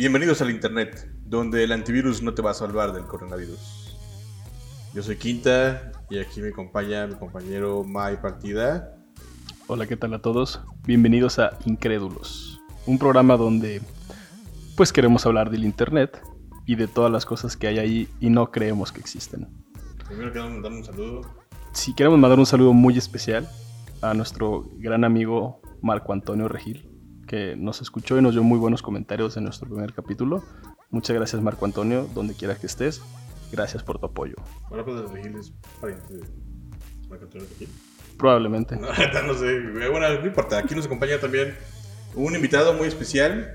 [0.00, 3.98] Bienvenidos al Internet, donde el antivirus no te va a salvar del coronavirus.
[4.94, 8.96] Yo soy Quinta y aquí me acompaña mi compañero Mai Partida.
[9.66, 10.62] Hola, ¿qué tal a todos?
[10.86, 13.82] Bienvenidos a Incrédulos, un programa donde
[14.74, 16.18] pues queremos hablar del Internet
[16.64, 19.48] y de todas las cosas que hay ahí y no creemos que existen.
[20.08, 21.20] Primero queremos mandar un saludo.
[21.74, 23.46] Sí, queremos mandar un saludo muy especial
[24.00, 26.89] a nuestro gran amigo Marco Antonio Regil,
[27.30, 30.42] que nos escuchó y nos dio muy buenos comentarios en nuestro primer capítulo.
[30.90, 33.00] Muchas gracias Marco Antonio, donde quiera que estés.
[33.52, 34.34] Gracias por tu apoyo.
[34.68, 36.24] Marco de Regil es pariente de
[37.08, 37.68] Marco Antonio Regil.
[38.18, 38.76] Probablemente.
[38.80, 39.60] No, no sé.
[39.60, 40.58] Bueno, no importa.
[40.58, 41.54] Aquí nos acompaña también
[42.16, 43.54] un invitado muy especial.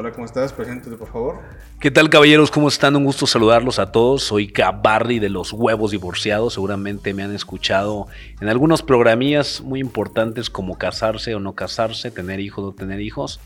[0.00, 0.52] Hola, ¿cómo estás?
[0.52, 1.40] Preséntate, por favor.
[1.80, 2.52] ¿Qué tal, caballeros?
[2.52, 2.94] ¿Cómo están?
[2.94, 4.22] Un gusto saludarlos a todos.
[4.22, 6.54] Soy Cabarri de los Huevos Divorciados.
[6.54, 8.06] Seguramente me han escuchado
[8.40, 13.00] en algunos programillas muy importantes como casarse o no casarse, tener hijos o no tener
[13.00, 13.40] hijos.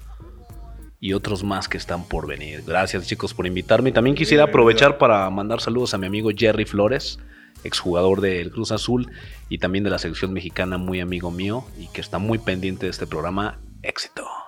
[1.00, 2.62] Y otros más que están por venir.
[2.66, 3.91] Gracias, chicos, por invitarme.
[3.91, 7.19] También quisiera aprovechar para mandar saludos a mi amigo Jerry Flores,
[7.64, 9.11] exjugador del Cruz Azul
[9.48, 12.91] y también de la selección mexicana, muy amigo mío y que está muy pendiente de
[12.91, 13.59] este programa.
[13.81, 14.42] Éxito.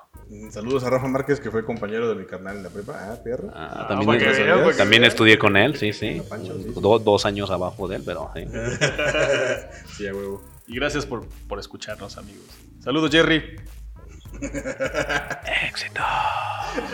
[0.50, 2.92] Saludos a Rafa Márquez, que fue compañero de mi carnal en la prepa.
[2.98, 3.50] Ah, perro.
[3.54, 4.20] Ah, Ah, también
[4.76, 6.18] también estudié con él, sí, sí.
[6.18, 6.80] A Pancho, sí, sí.
[6.80, 8.44] Do- dos años abajo de él, pero sí.
[9.96, 10.42] sí, a huevo.
[10.66, 12.44] Y gracias por, por escucharnos, amigos.
[12.80, 13.56] Saludos, Jerry.
[15.68, 16.00] Éxito.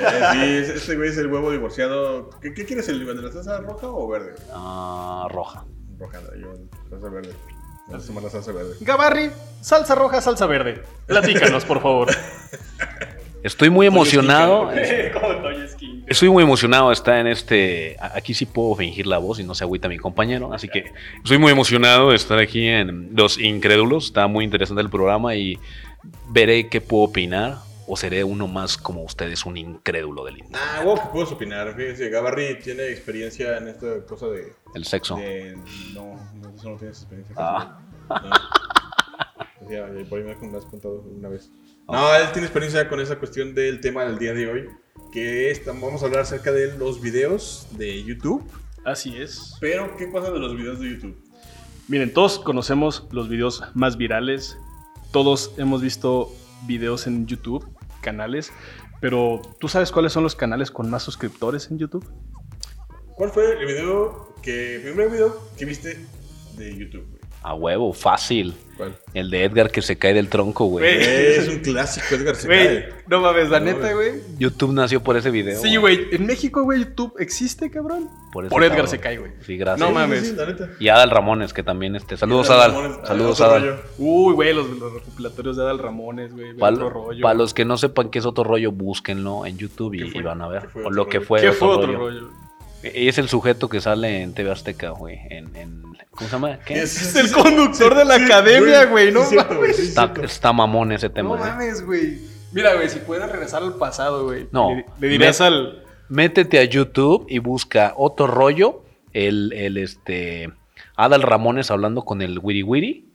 [0.01, 2.31] Eh, sí, ese- este güey es el huevo divorciado.
[2.41, 4.35] ¿Qué, qué quieres, el de la salsa roja o verde?
[4.53, 5.65] Ah, roja.
[5.99, 6.53] Roja, yo,
[6.91, 7.33] salsa verde.
[7.89, 8.75] Vamos a tomar la salsa verde.
[8.81, 9.31] Gabarri,
[9.63, 10.83] salsa roja, salsa verde.
[11.07, 12.09] Platícanos, por favor.
[13.43, 14.71] Estoy muy emocionado.
[16.07, 17.97] Estoy muy emocionado de estar en este.
[18.01, 20.53] Aquí sí puedo fingir la voz y no se agüita mi compañero.
[20.53, 24.07] Así que estoy muy emocionado de estar aquí en Los Incrédulos.
[24.07, 25.59] Está muy interesante el programa y
[26.29, 27.59] veré qué puedo opinar.
[27.93, 30.61] O seré uno más como ustedes, un incrédulo del internet.
[30.63, 31.75] Ah, que puedes opinar.
[31.75, 34.53] Fíjense, Gabarri tiene experiencia en esta cosa de.
[34.77, 35.17] El sexo.
[35.17, 35.57] de-
[35.93, 37.35] no, no, eso no tienes experiencia.
[37.39, 37.81] Ah.
[38.09, 38.31] No.
[39.63, 41.51] O sea, por ahí me has contado una vez.
[41.91, 44.69] No, él tiene experiencia con esa cuestión del tema del día de hoy.
[45.13, 48.49] Que es, vamos a hablar acerca de los videos de YouTube.
[48.85, 49.57] Así es.
[49.61, 51.17] Pero, ¿qué pasa de los videos de YouTube?
[51.89, 54.57] Miren, todos conocemos los videos más virales.
[55.11, 56.33] Todos hemos visto
[56.67, 57.67] videos en YouTube,
[58.01, 58.53] canales.
[59.01, 62.09] Pero, ¿tú sabes cuáles son los canales con más suscriptores en YouTube?
[63.17, 64.77] ¿Cuál fue el video que.
[64.77, 66.07] el primer video que viste
[66.57, 67.20] de YouTube?
[67.43, 68.55] A huevo, fácil.
[68.77, 68.95] ¿Cuál?
[69.15, 70.85] El de Edgar que se cae del tronco, güey.
[70.95, 71.07] Güey.
[71.39, 72.89] Es un clásico, Edgar se cae.
[73.09, 73.95] no mames, la No neta, mames.
[73.95, 74.13] güey.
[74.39, 75.59] YouTube nació por ese video.
[75.61, 76.09] Sí, güey.
[76.13, 78.09] En México, güey, YouTube existe, cabrón.
[78.33, 78.89] Por, Edgar cabrón.
[78.89, 79.33] se cae, güey.
[79.47, 79.89] Sí, gracias.
[79.89, 80.29] No mames.
[80.29, 80.69] sí, la neta.
[80.79, 82.19] Y Adal Ramones, que también este.
[82.19, 82.83] Saludos, Adal Adal.
[82.83, 83.63] Ramones, Saludos, Adal.
[83.63, 83.83] rollo.
[83.99, 86.55] Uy, güey, los, los recopilatorios de Adal Ramones, güey.
[86.55, 87.35] Para otro rollo.
[87.35, 90.63] los que no sepan qué es otro rollo, búsquenlo en YouTube y, van a ver
[90.63, 91.99] ¿Qué fue o lo que fue, ¿Qué otro, fue otro rollo.
[91.99, 92.50] rollo?
[92.83, 95.19] Es el sujeto que sale en TV Azteca, güey.
[95.31, 96.59] En, en- ¿Cómo se llama?
[96.65, 96.81] ¿Qué?
[96.83, 99.77] Es el conductor de la academia, güey, no sí, mames.
[99.77, 101.37] sí, Está, mamón ese tema.
[101.37, 102.19] No mames, güey.
[102.53, 104.49] Mira, güey, si pudieras regresar al pasado, güey.
[104.51, 104.75] No.
[104.75, 105.85] Le, le dirías al.
[106.09, 108.83] Métete a YouTube y busca otro rollo.
[109.13, 110.53] El, el este.
[110.97, 113.07] Adal Ramones hablando con el Wiri Wiri.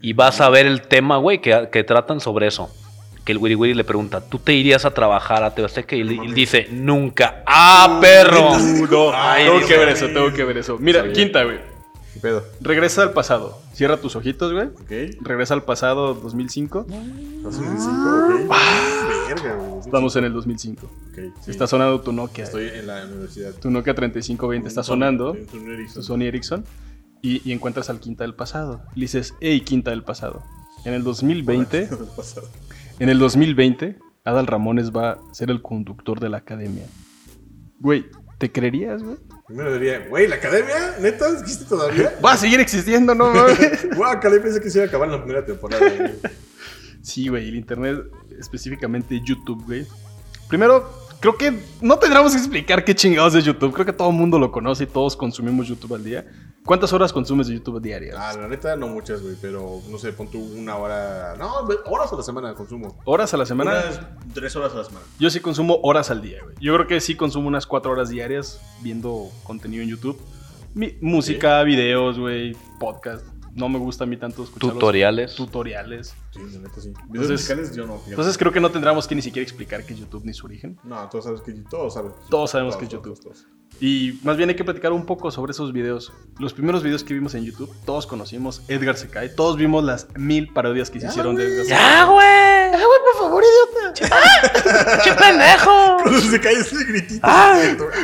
[0.00, 2.70] Y vas a ver el tema, güey, que, que tratan sobre eso.
[3.24, 5.96] Que el Wiri Wiri le pregunta, ¿tú te irías a trabajar a TV Azteca?
[5.96, 7.42] Y él, él dice, nunca.
[7.46, 8.50] ¡Ah, perro!
[8.90, 10.76] No, Ay, tengo Dios que ver eso, tengo que ver eso.
[10.78, 11.58] Mira, quinta, güey.
[12.12, 12.44] ¿Qué pedo?
[12.60, 13.58] Regresa al pasado.
[13.72, 14.66] Cierra tus ojitos, güey.
[14.66, 15.16] Ok.
[15.22, 16.86] Regresa al pasado 2005.
[16.88, 18.50] 2005, ok.
[19.28, 19.80] Verga, güey.
[19.80, 20.86] Estamos en el 2005.
[20.86, 21.50] Ok, sí.
[21.50, 22.44] Está sonando tu Nokia.
[22.44, 23.52] Estoy en la universidad.
[23.54, 25.32] Tu Nokia 3520 está sonando.
[25.32, 25.94] Un Ericsson.
[25.94, 26.64] tu Sony Ericsson.
[27.22, 28.82] Y, y encuentras al Quinta del pasado.
[28.94, 30.42] Le dices, hey, Quinta del pasado.
[30.84, 32.46] En el 2020, Del pasado.
[32.98, 36.86] En el 2020, Adal Ramones va a ser el conductor de la academia.
[37.80, 38.06] Güey,
[38.38, 39.16] ¿te creerías, güey?
[39.46, 40.96] Primero diría, güey, ¿la academia?
[41.00, 41.28] ¿Neta?
[41.38, 42.12] ¿Existe todavía?
[42.24, 43.32] Va a seguir existiendo, no
[44.12, 45.86] academia pensé que se iba a acabar en la primera temporada.
[45.86, 46.12] güey.
[47.02, 47.98] Sí, güey, el internet,
[48.38, 49.86] específicamente YouTube, güey.
[50.48, 50.88] Primero,
[51.20, 53.72] creo que no tendríamos que explicar qué chingados es YouTube.
[53.72, 56.26] Creo que todo el mundo lo conoce y todos consumimos YouTube al día.
[56.64, 58.16] ¿Cuántas horas consumes de YouTube diarias?
[58.18, 61.34] Ah, la neta, no muchas, güey, pero no sé, pon tú una hora.
[61.38, 61.52] No,
[61.84, 62.98] horas a la semana consumo.
[63.04, 63.72] ¿Horas a la semana?
[63.72, 64.00] Unas
[64.32, 65.04] tres horas a la semana.
[65.18, 66.54] Yo sí consumo horas al día, güey.
[66.60, 70.18] Yo creo que sí consumo unas cuatro horas diarias viendo contenido en YouTube.
[70.74, 73.26] Mi- música, videos, güey, podcast.
[73.54, 75.34] No me gusta a mí tanto escuchar los Tutoriales.
[75.36, 76.14] tutoriales.
[76.32, 76.88] Sí, la neta sí.
[76.88, 77.94] Videos Entonces- musicales yo no.
[77.94, 78.10] fíjate.
[78.10, 80.78] Entonces creo que no tendríamos que ni siquiera explicar qué es YouTube ni su origen.
[80.82, 82.12] No, todos sabes que todos saben.
[82.30, 83.18] Todos sabemos que es YouTube.
[83.20, 83.46] todos.
[83.80, 86.12] Y más bien hay que platicar un poco sobre esos videos.
[86.38, 89.28] Los primeros videos que vimos en YouTube, todos conocimos Edgar se cae.
[89.28, 91.44] Todos vimos las mil parodias que se Ya, hicieron de.
[91.44, 92.26] Edgar se ¡Ya, güey!
[92.26, 93.63] ¡Ah, güey, por favor, idiota!
[93.92, 95.96] ¡Che pendejo!
[96.02, 97.20] Cuando se cae ese gritito.
[97.22, 97.58] Ah.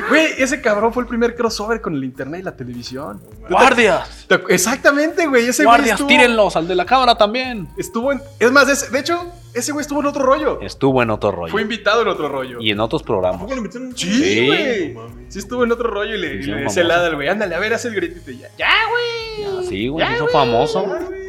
[0.09, 3.21] Güey, ese cabrón fue el primer crossover con el internet y la televisión.
[3.49, 4.27] ¡Guardias!
[4.29, 5.49] Te- Exactamente, güey.
[5.49, 6.57] Ese güey ¡Guardias, estuvo, tírenlos!
[6.57, 7.69] Al de la cámara también.
[7.77, 8.21] estuvo en.
[8.39, 10.61] Es más, ese- de hecho, ese güey estuvo en otro rollo.
[10.61, 11.51] Estuvo en otro rollo.
[11.53, 12.59] Fue invitado en otro rollo.
[12.61, 13.41] Y en otros programas.
[13.43, 13.97] ¿Cómo lo metieron?
[13.97, 14.47] Sí, Sí.
[14.47, 14.93] güey.
[14.95, 15.13] Mames.
[15.33, 16.81] Sí, estuvo en otro rollo y le, Sí, y sí, le famoso.
[16.95, 18.49] al güey, ándale, a ver, haz el gritito ya.
[18.59, 19.67] ¡Ya, güey!
[19.69, 20.33] Sí, güey, Ya, se hizo güey.
[20.33, 20.83] famoso.
[20.83, 21.20] Güey.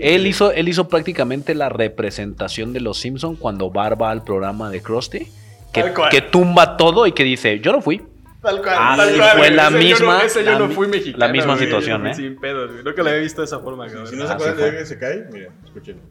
[0.00, 4.70] Él hizo, él hizo prácticamente la representación de los Simpson cuando Bar va al programa
[4.70, 5.26] de Krusty.
[5.72, 6.10] Que, Tal cual.
[6.10, 8.02] que tumba todo y que dice, yo no fui.
[8.40, 8.74] Tal cual.
[8.78, 11.26] Ah, tal cual, fue la Ese yo misma- no- ese yo la no fui mexicano.
[11.26, 11.64] la misma güey.
[11.66, 12.14] situación, ¿eh?
[12.14, 12.84] Sin pedos, güey.
[12.84, 14.06] Nunca lo había visto de esa forma, cabrón.
[14.06, 16.02] Si no Ah, se acuerdan sí de que se cae, mira, escúchenlo.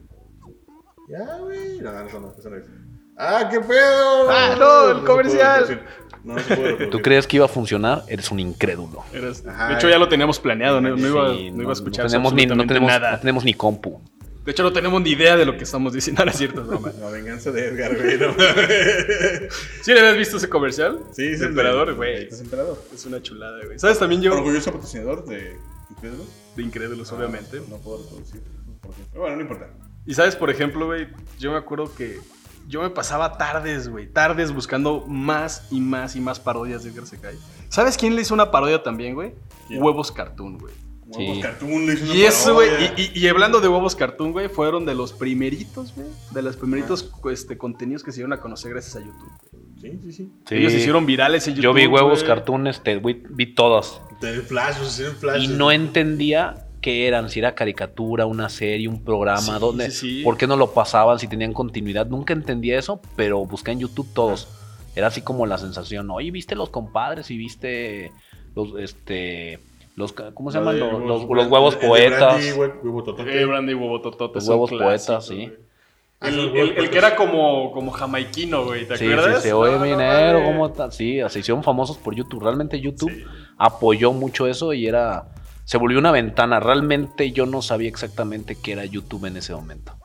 [1.08, 1.78] Ya, güey.
[1.80, 2.66] No, no, eso no, eso no es.
[3.16, 4.30] ¡Ah, qué pedo!
[4.30, 5.80] Ah, no, el comercial.
[6.28, 6.86] No, no se puede.
[6.90, 8.04] ¿Tú crees que iba a funcionar?
[8.06, 9.02] Eres un incrédulo.
[9.14, 9.42] Eras-.
[9.42, 10.78] De hecho, ya lo teníamos planeado.
[10.78, 13.12] No, no iba, Sí, no iba a escuchar tenemos ni, no tenemos, nada.
[13.12, 13.98] no tenemos ni compu.
[14.44, 16.22] De hecho, no tenemos ni idea de lo que estamos diciendo.
[16.26, 16.92] No es cierto, broma.
[17.00, 18.18] La venganza de Edgar, güey.
[18.18, 18.34] No.
[19.82, 20.98] ¿Sí le habías visto ese comercial?
[21.12, 21.32] Sí, sí.
[21.34, 21.94] Es emperador, sí.
[21.94, 22.28] güey.
[22.28, 22.82] Es emperador.
[22.94, 23.78] Es una chulada, güey.
[23.78, 24.34] ¿Sabes también yo?
[24.34, 25.56] Orgulloso patrocinador de
[25.90, 26.24] Incrédulo.
[26.56, 27.62] De Incrédulos, obviamente.
[27.70, 28.42] No puedo reproducir.
[29.12, 29.70] Pero bueno, no importa.
[30.04, 31.08] Y sabes, por ejemplo, güey,
[31.38, 32.18] yo me acuerdo que
[32.68, 37.06] yo me pasaba tardes, güey, tardes buscando más y más y más parodias de Edgar
[37.06, 37.36] Secay.
[37.68, 39.34] ¿Sabes quién le hizo una parodia también, güey?
[39.70, 40.72] Huevos Cartoon, güey.
[41.06, 41.42] Huevos Sí.
[41.42, 42.94] Cartoon le hizo una Y eso, güey, parodia.
[42.98, 46.56] y, y- y hablando de Huevos Cartoon, güey, fueron de los primeritos, güey, de los
[46.56, 49.32] primeritos este, contenidos que se dieron a conocer gracias a YouTube.
[49.52, 49.64] güey.
[49.80, 50.32] Sí, sí, sí.
[50.46, 50.54] Sí.
[50.56, 51.62] Ellos se hicieron virales en YouTube.
[51.64, 52.26] Yo vi huevos güey.
[52.26, 54.02] cartoon, este, vi, vi todos.
[54.20, 55.44] Tener flashes, hacer flashes.
[55.44, 60.18] Y no entendía qué eran, si era caricatura, una serie, un programa, Sí, dónde, sí,
[60.18, 60.22] sí.
[60.24, 62.06] por qué no lo pasaban, si tenían continuidad.
[62.06, 64.48] Nunca entendía eso, pero busqué en YouTube todos.
[64.96, 68.10] Era así como la sensación, oye, ¿viste los compadres y viste
[68.56, 69.60] los, este,
[69.96, 70.80] los, ¿cómo se La llaman?
[70.80, 72.34] Los, huevos- los- los el- huevos el de poetas.
[72.34, 73.40] Brandy, hue- huevo totote.
[73.40, 75.34] Eh, Brandy y Huevo Totote Los huevos poetas, sí.
[75.34, 75.52] güey.
[76.20, 76.96] Ah, El, que poetas.
[76.96, 79.42] era como, como jamaiquino, güey, ¿te Sí, acuerdas?
[79.42, 80.52] sí, sí, oye, No, no minero, mames.
[80.52, 80.90] ¿cómo está?
[80.90, 82.42] Sí, se hicieron famosos por YouTube.
[82.42, 83.22] Realmente YouTube Sí.
[83.56, 85.26] apoyó mucho eso y era.
[85.68, 86.60] Se volvió una ventana.
[86.60, 89.98] Realmente yo no sabía exactamente qué era YouTube en ese momento.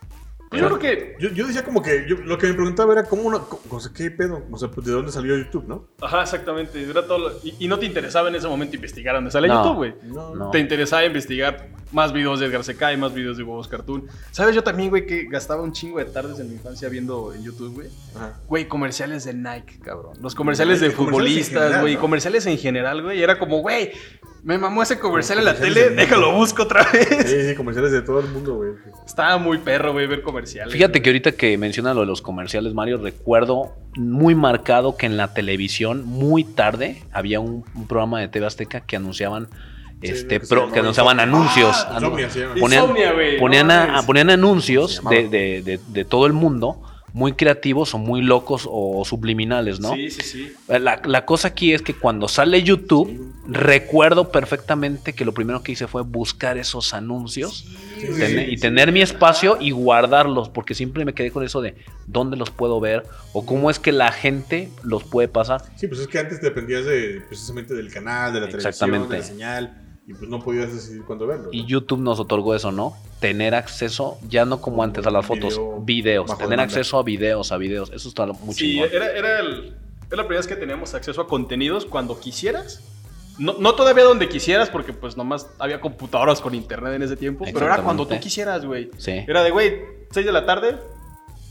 [0.50, 3.06] Pues yo creo que Yo, yo decía como que yo- lo que me preguntaba era
[3.06, 5.88] cómo una, co- o sea, qué pedo, o sea, pues, de dónde salió YouTube, ¿no?
[6.02, 6.84] Ajá, exactamente.
[6.84, 9.64] Era todo lo- y, y no te interesaba en ese momento investigar dónde sale No.
[9.64, 9.94] YouTube, güey.
[10.04, 10.52] No, No.
[10.52, 14.06] Te interesaba investigar más videos de Edgar Secay, más videos de Huevos Cartoon.
[14.32, 14.54] ¿Sabes?
[14.54, 17.74] Yo también, güey, que gastaba un chingo de tardes en mi infancia viendo en YouTube,
[17.74, 17.88] güey.
[18.18, 18.34] Ajá.
[18.48, 20.18] Güey, comerciales de Nike, cabrón.
[20.22, 21.96] Los comerciales de Nike, futbolistas, güey.
[21.96, 22.02] ¿no?
[22.02, 23.18] Comerciales en general, güey.
[23.20, 23.92] y Era como, güey,
[24.44, 27.08] me mamó ese comercial en la tele, de déjalo busco otra vez.
[27.30, 28.72] Sí, sí, comerciales de todo el mundo, güey.
[29.06, 30.74] Estaba muy perro, güey, ver comerciales.
[30.74, 35.16] Fíjate que ahorita que mencionas lo de los comerciales, Mario, recuerdo muy marcado que en
[35.18, 39.48] la televisión, muy tarde, había un, un programa de TV Azteca que anunciaban.
[40.02, 41.86] Este, que pro- anunciaban anuncios.
[41.88, 42.56] Ah, anu- Insomnia se llama.
[42.60, 44.06] ponían, Insomnia, güey, ponían, no a- mames.
[44.06, 46.82] ponían anuncios de, de- de- de todo el mundo,
[47.14, 49.94] muy creativos o muy locos o subliminales, ¿no?
[49.94, 50.52] Sí, sí, sí.
[50.68, 55.74] La, la cosa aquí es que cuando sale YouTube, recuerdo perfectamente que lo primero que
[55.74, 57.66] hice fue buscar esos anuncios
[58.00, 58.62] Sí, tener- sí, y sí.
[58.62, 61.76] tener mi espacio y guardarlos, porque siempre me quedé con eso de
[62.08, 65.62] dónde los puedo ver o cómo es que la gente los puede pasar.
[65.78, 69.14] Sí, pues es que antes dependías de, precisamente del canal, de la televisión, Exactamente.
[69.14, 71.50] de la señal, y pues no podías decidir cuándo verlo.
[71.52, 71.68] Y ¿no?
[71.68, 72.94] YouTube nos otorgó eso, ¿no?
[73.20, 76.64] Tener acceso, ya no como antes a las fotos, Video videos, tener demanda.
[76.64, 78.90] acceso a videos, a videos, eso está muy Sí, chingón.
[78.92, 79.76] era, era, el,
[80.08, 82.82] era la primera vez que teníamos acceso a contenidos cuando quisieras.
[83.40, 87.46] No, no todavía donde quisieras, porque pues nomás había computadoras con internet en ese tiempo.
[87.52, 88.92] Pero era cuando tú quisieras, güey.
[88.98, 89.12] Sí.
[89.28, 89.82] Era de, güey,
[90.12, 90.78] 6 de la tarde,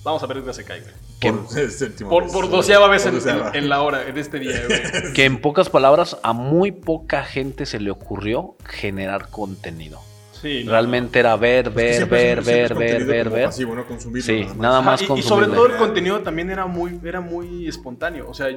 [0.05, 0.87] vamos a ver Edgar se caiga.
[1.21, 2.33] Por, séptima Por, vez.
[2.33, 3.49] por doceava vez en, Por doceava.
[3.51, 5.13] en- en la hora, en este día, güey.
[5.15, 10.01] Que en pocas palabras, a muy poca gente se le ocurrió generar contenido.
[10.33, 10.73] Sí, no.
[10.73, 13.45] Realmente era ver, Es que ver, ver, ver, ver, ver, ver.
[13.47, 13.87] Pasivo, ¿no?
[13.87, 14.57] Consumirlo Sí, nada más.
[14.59, 18.29] nada más y, y sobre todo el contenido también era muy, era muy espontáneo.
[18.29, 18.49] O sea,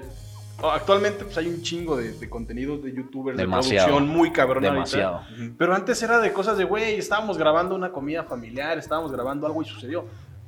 [0.64, 3.88] actualmente pues, hay un chingo de, de contenidos de youtubers Demasiado.
[3.88, 4.74] de producción muy cabrón ahorita.
[4.74, 5.22] Demasiado.
[5.60, 9.62] Pero antes era de cosas de, güey, estábamos grabando una comida familiar, estábamos grabando algo
[9.62, 10.06] y sucedió.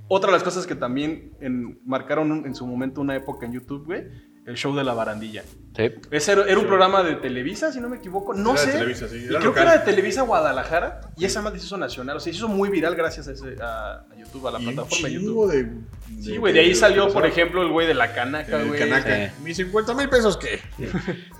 [0.10, 1.38] Otra de las cosas que también
[1.86, 4.08] marcaron en su momento una época en YouTube, güey,
[4.46, 5.44] el show de la barandilla.
[5.77, 5.91] Sí.
[6.12, 8.34] Ese era, era un programa de Televisa, si no me equivoco.
[8.34, 8.72] No Era de sé.
[8.74, 11.01] Televisa, sí, Y creo que era de Televisa Guadalajara.
[11.15, 12.17] Y esa más se hizo nacional.
[12.17, 15.07] O sea, se hizo muy viral gracias a, ese, a, YouTube, a la Y plataforma
[15.07, 15.51] YouTube.
[15.51, 15.72] de-
[16.24, 18.79] Sí, güey, de ahí salió, por ejemplo, el güey de la canaca, El güey.
[18.79, 19.27] Canaca.
[19.27, 19.31] Sí.
[19.43, 20.60] ¿Mis 50 mil pesos qué?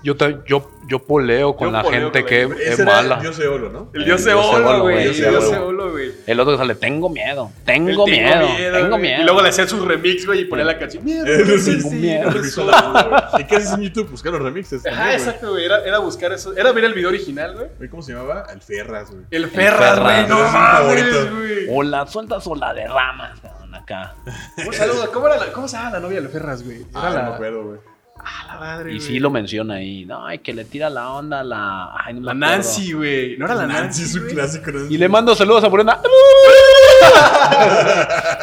[0.04, 3.18] Yo, te- yo, yo poleo con Yo la poleo gente con que es mala.
[3.20, 3.90] Dios de Olo, ¿no?
[3.94, 4.96] El dios El de dios olo, güey.
[4.98, 5.90] El Dios de dios olo.
[5.90, 6.12] güey.
[6.26, 9.22] El otro que sale, tengo miedo, tengo El miedo, tengo miedo.
[9.22, 11.04] Y luego le hacían sus remix, güey, y ponía la canción.
[11.04, 11.24] Miedo,
[11.64, 12.24] tengo miedo.
[12.26, 12.68] no Remix soy".
[12.68, 13.42] a la duda, güey.
[13.42, 14.10] ¿Y qué haces en YouTube?
[14.30, 14.86] Buscar los remixes.
[14.86, 15.26] Ajá, también, güey.
[15.26, 15.64] exacto, güey.
[15.64, 16.56] Era, era buscar eso.
[16.56, 17.66] Era ver el video original, güey.
[17.78, 18.46] Güey, ¿Cómo se llamaba?
[18.52, 19.24] El Ferras, güey.
[19.30, 20.26] El Ferras, güey.
[20.26, 21.66] No mames, güey.
[21.70, 23.40] O la sueltas o la derramas.
[23.40, 23.74] cabrón.
[23.74, 24.14] acá.
[24.66, 25.10] Un saludo.
[25.12, 26.78] ¿Cómo, era la- cómo se llama la novia de Ferras, güey?
[26.82, 27.22] Era Ah, la...
[27.22, 27.80] no me acuerdo, güey.
[28.20, 29.06] Ah, la madre, Y güey.
[29.08, 30.04] sí lo menciona ahí.
[30.04, 31.92] No, ay, que le tira la onda a la.
[32.04, 32.34] Ay, no La.
[32.34, 33.36] Nancy, güey.
[33.38, 34.00] ¿No era la Nancy?
[34.00, 34.70] Nancy es un clásico.
[34.72, 34.86] ¿no?
[34.86, 36.00] Y le mando saludos a Morena.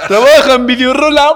[0.08, 1.34] Trabaja en videorola.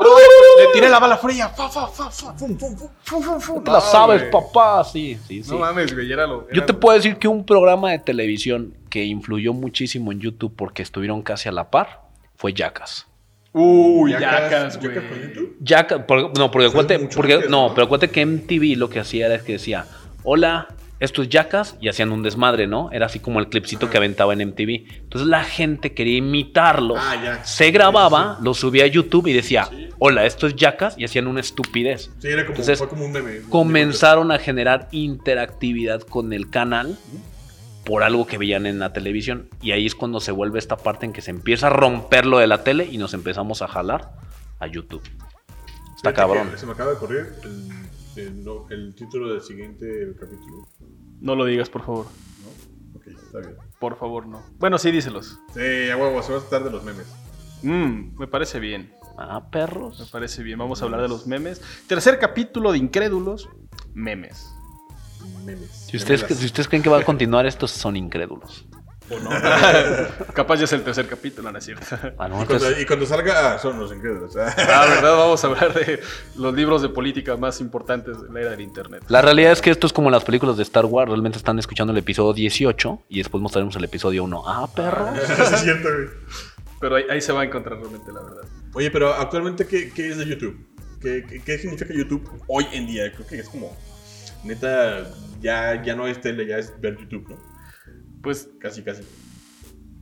[0.60, 1.50] Le tiré la bala fría.
[1.50, 2.34] Fa, fa, fa, fa.
[2.34, 2.90] Fum, fum, fum.
[3.04, 3.64] Fum, fum, fum.
[3.64, 4.84] Te la sabes, papá.
[4.84, 5.52] Sí, sí, sí.
[5.52, 6.12] No mames, güey.
[6.12, 6.48] Era lo.
[6.52, 10.54] Yo te lo- puedo decir que un programa de televisión que influyó muchísimo en YouTube
[10.56, 12.02] porque estuvieron casi a la par
[12.36, 13.06] fue Jackass.
[13.52, 14.94] Uy, Jackass- güey.
[15.62, 16.00] Jackass,
[16.38, 16.70] no, porque,
[17.00, 17.74] mucho porque- no, ¿no?
[17.74, 19.86] pero acuérdate que MTV lo que hacía era que decía,
[20.24, 20.68] hola,
[21.00, 22.92] esto es Jackass, y hacían un desmadre, ¿no?
[22.92, 23.92] Era así como el clipcito Ajá.
[23.92, 24.86] que aventaba en MTV.
[25.04, 27.44] Entonces la gente quería imitarlos, Ah, ya.
[27.46, 31.40] se grababa, lo subía a YouTube y decía, hola, esto es Jackass, y hacían una
[31.40, 32.12] estupidez.
[32.20, 33.42] Sí, era como, Entonces, fue como un meme.
[33.50, 36.98] comenzaron a generar interactividad con el canal
[37.86, 39.48] por algo que veían en la televisión.
[39.62, 42.38] Y ahí es cuando se vuelve esta parte en que se empieza a romper lo
[42.38, 44.12] de la tele y nos empezamos a jalar
[44.60, 45.02] a YouTube.
[45.96, 46.52] Está Fíjate cabrón.
[46.56, 49.88] Se me acaba de correr el, el, no, el título del siguiente
[50.20, 50.68] capítulo.
[51.20, 52.06] No lo digas, por favor.
[52.96, 53.56] Ok, está bien.
[53.80, 54.42] Por favor, no.
[54.58, 55.40] Bueno, sí, díselos.
[55.54, 57.08] Sí, a huevo, se va a tratar de los memes.
[57.64, 58.94] Mm, me parece bien.
[59.18, 60.10] Ah, Me perros.
[60.12, 60.58] parece bien.
[60.60, 61.62] Vamos a hablar de los memes.
[61.88, 63.50] Tercer capítulo de Incrédulos.
[63.94, 64.50] Memes.
[65.46, 65.70] Memes.
[65.90, 68.66] Si ustedes, si ustedes creen que va a continuar, estos son incrédulos.
[69.12, 69.30] ¿O no?
[70.34, 71.84] Capaz ya es el tercer capítulo, no es cierto.
[72.18, 74.36] Ah, no, Y entonces- cuando, y cuando salga, ah, son los incrédulos.
[74.36, 74.46] La
[74.86, 76.00] verdad, vamos a hablar de
[76.36, 79.04] los libros de política más importantes de la era del Internet.
[79.08, 81.10] La realidad es que esto es como las películas de Star Wars.
[81.10, 84.44] Realmente están escuchando el episodio 18 y después mostraremos el episodio 1.
[84.46, 84.68] Ah,
[85.54, 86.08] es cierto, güey.
[86.80, 88.44] Pero ahí, ahí se va a encontrar realmente la verdad.
[88.74, 90.66] Oye, pero actualmente, ¿qué, qué es de YouTube?
[91.02, 93.12] ¿Qué, qué, qué significa YouTube hoy en día?
[93.14, 93.76] Creo que es como.
[94.44, 95.08] Neta,
[95.42, 97.38] ya, ya no es tele, ya es ver YouTube, ¿no?
[98.22, 99.04] Pues Casi, casi.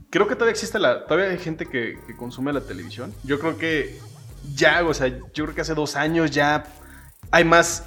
[0.09, 1.05] creo que todavía existe la.
[1.05, 3.13] Todavía hay gente que, que consume la televisión.
[3.24, 3.97] Yo creo que
[4.55, 6.65] ya, o sea, yo creo que hace dos años ya
[7.31, 7.83] hay más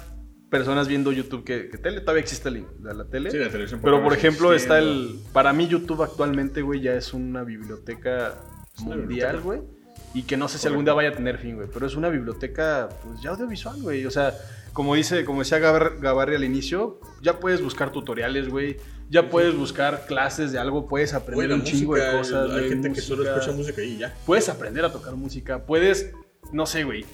[0.49, 2.01] personas viendo YouTube que, que tele.
[2.01, 3.31] Todavía existe la, la- tele.
[3.31, 3.79] Sí, la televisión.
[3.83, 5.19] Pero por ejemplo está el...
[5.33, 8.35] Para mí YouTube actualmente, güey, ya es una biblioteca
[8.75, 9.61] Es una mundial, güey.
[10.13, 11.69] Y que no sé si algún día vaya a tener fin, güey.
[11.73, 14.05] Pero es una biblioteca, pues ya audiovisual, güey.
[14.05, 14.33] O sea,
[14.73, 18.75] como dice, como decía Gabar- Gabarri al inicio, ya puedes buscar tutoriales, güey.
[19.11, 22.49] Ya puedes buscar clases de algo, puedes aprender un chingo de cosas.
[22.51, 24.15] Hay gente que solo escucha música y ya.
[24.25, 26.11] Puedes aprender a tocar música, puedes,
[26.53, 27.05] no sé, güey.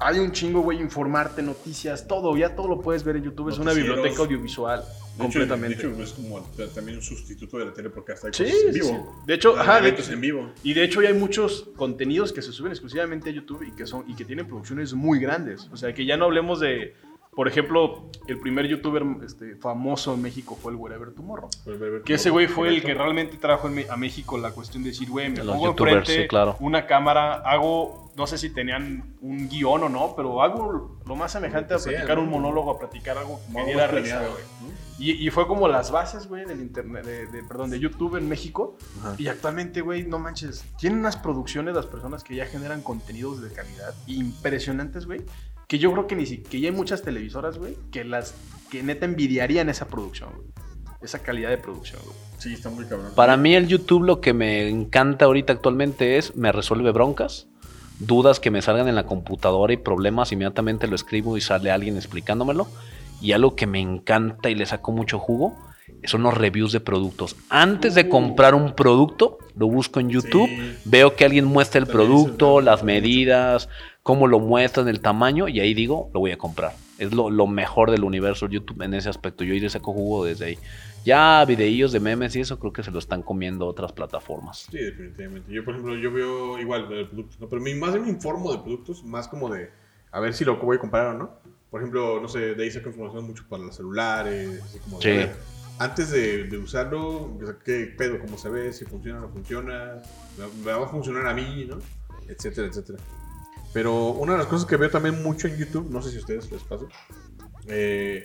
[0.00, 3.48] Hay un chingo, güey, informarte, noticias, todo, ya todo lo puedes ver en YouTube.
[3.48, 5.82] Es una biblioteca audiovisual, De hecho, completamente.
[5.82, 6.40] De hecho, es como
[6.74, 8.86] también un sustituto de la tele porque hasta hay Sí, cosas en vivo.
[8.86, 9.22] sí.
[9.26, 10.52] De hecho, Hay ajá, de- en vivo.
[10.62, 13.86] Y de hecho ya hay muchos contenidos que se suben exclusivamente a YouTube y que
[13.86, 15.66] son y que tienen producciones muy grandes.
[15.72, 16.94] O sea, que ya no hablemos de,
[17.38, 21.48] por ejemplo, el primer youtuber este, famoso en México fue el Wherever Tomorrow.
[21.64, 24.82] Ver, ver, ver, Que ese güey fue el que realmente trajo a México la cuestión
[24.82, 26.56] de decir, güey, me los pongo enfrente sí, claro.
[26.58, 31.30] una cámara, hago, no sé si tenían un guion o no, pero hago lo más
[31.30, 34.72] semejante a sea, platicar un monólogo, a platicar algo que me diera risa, güey.
[34.98, 38.28] Y, y fue como las bases, güey, del internet, de, de- perdón, de YouTube en
[38.28, 38.76] México.
[38.98, 39.14] Ajá.
[39.16, 43.52] Y actualmente, güey, no manches, tienen unas producciones las personas que ya generan contenidos de
[43.52, 45.24] calidad impresionantes, güey.
[45.68, 48.34] Que yo creo que ni si, que ya hay muchas televisoras, güey, que las
[48.70, 50.48] que neta envidiarían esa producción, güey.
[51.02, 52.16] Esa calidad de producción, güey.
[52.38, 53.12] Sí, está muy cabrón.
[53.14, 57.48] Para mí el YouTube lo que me encanta ahorita actualmente es me resuelve broncas,
[58.00, 61.96] dudas que me salgan en la computadora y problemas, inmediatamente lo escribo y sale alguien
[61.96, 62.66] explicándomelo.
[63.20, 65.54] Y algo que me encanta y le saco mucho jugo
[66.04, 67.34] son los reviews de productos.
[67.50, 68.08] Antes de Uh.
[68.08, 70.78] comprar un producto, lo busco en YouTube, Sí.
[70.84, 73.68] veo que alguien muestra el producto, eso, las medidas,
[74.08, 76.72] cómo lo muestran, el tamaño, y ahí digo, lo voy a comprar.
[76.96, 79.44] Es lo, lo mejor del universo YouTube en ese aspecto.
[79.44, 80.58] Yo le saco jugo desde ahí.
[81.04, 84.66] Ya videillos de memes y eso creo que se lo están comiendo otras plataformas.
[84.70, 85.52] Sí, definitivamente.
[85.52, 87.50] Yo, por ejemplo, yo veo igual de productos, ¿no?
[87.50, 89.68] pero más me informo de productos, más como de
[90.10, 91.30] a ver si lo voy a comprar o no.
[91.70, 95.10] Por ejemplo, no sé, de ahí saco información mucho para los celulares, así como Sí.
[95.10, 95.36] ver,
[95.78, 99.96] antes de, de usarlo, qué pedo, cómo se ve, si funciona o no funciona,
[100.38, 101.76] me- me va a funcionar a mí, ¿no?
[102.26, 102.98] Etcétera, etcétera.
[103.72, 106.20] Pero una de las cosas que veo también mucho en YouTube, no sé si a
[106.20, 106.84] ustedes les pasa,
[107.68, 108.24] eh,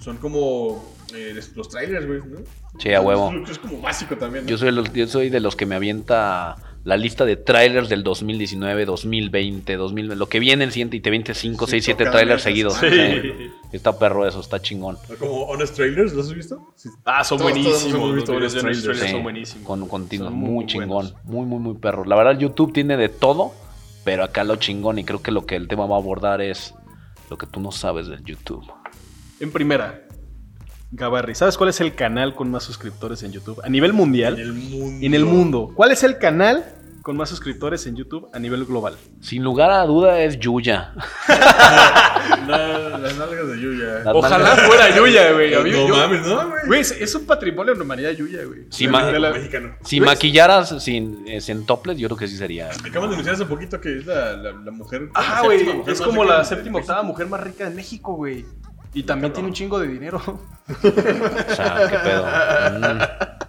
[0.00, 0.84] son como
[1.14, 2.40] eh, los trailers, güey, ¿no?
[2.78, 3.32] Sí, a huevo.
[3.44, 4.50] Es, es como básico también, ¿no?
[4.50, 7.88] Yo soy, de los- yo soy de los que me avienta la lista de trailers
[7.88, 11.84] del 2019, 2020, 2000, lo que viene el siguiente y te viene 5, Sí, 6,
[11.84, 12.74] 7 cada trailers seguidos.
[12.74, 12.88] sí.
[12.90, 13.50] Sí.
[13.72, 14.98] Está perro eso, está chingón.
[15.18, 16.72] Como Honest Trailers, ¿los has visto?
[16.74, 16.88] Sí.
[17.04, 18.00] Ah, son Todos- todos buenísimos.
[18.06, 18.82] los visto Honest trailers.
[18.82, 19.66] Trailers Sí, son buenísimos.
[19.66, 21.14] Con continuo, Son muy, muy chingón, buenos.
[21.24, 22.04] muy, muy, muy perro.
[22.04, 23.52] La verdad, YouTube tiene de todo,
[24.04, 26.74] pero acá lo chingón y creo que lo que el tema va a abordar es
[27.30, 28.64] lo que tú no sabes del YouTube.
[29.40, 30.06] En primera,
[30.90, 33.60] Gabarri, ¿sabes cuál es el canal con más suscriptores en YouTube?
[33.64, 34.34] A nivel mundial.
[34.34, 35.06] En el mundo.
[35.06, 35.72] En el mundo.
[35.74, 36.64] ¿Cuál es el canal
[37.02, 38.96] con más suscriptores en YouTube a nivel global?
[39.20, 40.94] Sin lugar a duda es Yuya.
[42.46, 43.86] La- las nalgas de Yuya.
[44.04, 45.54] Las Ojalá nalgas- fuera Yuya, güey.
[45.54, 46.66] A mí- No yo- mames, no, güey.
[46.66, 48.66] Güey, es, es un patrimonio de la humanidad Yuya, güey.
[48.90, 49.34] Ma- la-.
[49.82, 52.70] Si maquillaras sin, eh, sin toples, yo creo que sí sería.
[52.70, 55.08] Acaban de anunciar hace poquito que es la, la, la mujer.
[55.14, 55.64] La güey.
[55.64, 58.44] mujer Es como la séptima octava mujer más rica de México, güey.
[58.94, 60.20] Y también tiene un chingo de dinero.
[60.68, 62.26] O sea, qué pedo.
[62.72, 63.41] Mm,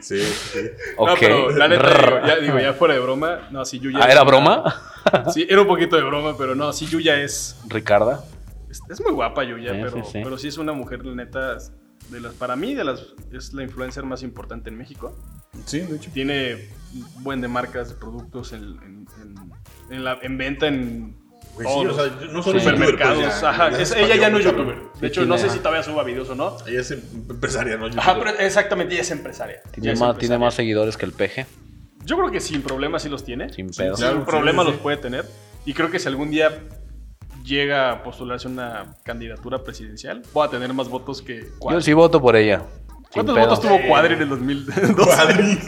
[0.00, 0.58] Sí, sí.
[0.96, 1.08] ok.
[1.08, 3.48] No, pero la neta, digo, ya, digo, ya fuera de broma.
[3.50, 4.00] No, sí, Yuya.
[4.02, 4.74] Ah, ¿era una- broma?
[5.34, 7.56] Sí, era un poquito de broma, pero no, sí, Yuya es.
[7.68, 8.24] Ricarda.
[8.70, 10.20] Es, es muy guapa Yuya, Sí, pero, sí, sí.
[10.24, 11.58] pero sí es una mujer, la neta,
[12.10, 15.14] de las, para mí, de las, es la influencer más importante en México.
[15.66, 16.10] Sí, de hecho.
[16.12, 19.52] Tiene un buen de marcas de productos en, en, en-
[19.90, 21.16] en la, en venta en
[21.54, 23.14] Güey, todos sí, o los sea, no solo supermercados.
[23.16, 24.76] youtuber, pues, ya, Ajá, ya es- se ella ya no es youtuber.
[24.76, 26.56] De Sí, hecho, no tiene- sé si todavía suba videos o no.
[26.66, 27.86] Ella es empresaria, ¿no?
[27.96, 29.62] Ajá, pero exactamente, ella es empresaria.
[29.72, 30.18] Tiene es más, empresaria.
[30.18, 31.46] tiene más seguidores que el peje.
[32.04, 33.50] Yo creo que sin problemas sí los tiene.
[33.52, 33.96] Sin Sin, pedo.
[33.96, 34.80] sin sí, sí, los sí.
[34.82, 35.24] puede tener.
[35.64, 36.50] Y creo que si algún día
[37.44, 41.82] llega a postularse una candidatura presidencial, va a tener más votos que Yo Cuadri.
[41.82, 42.62] sí voto por ella.
[43.14, 44.94] ¿Cuántos votos tuvo Cuadri en el 2002?
[44.96, 45.58] Cuadri.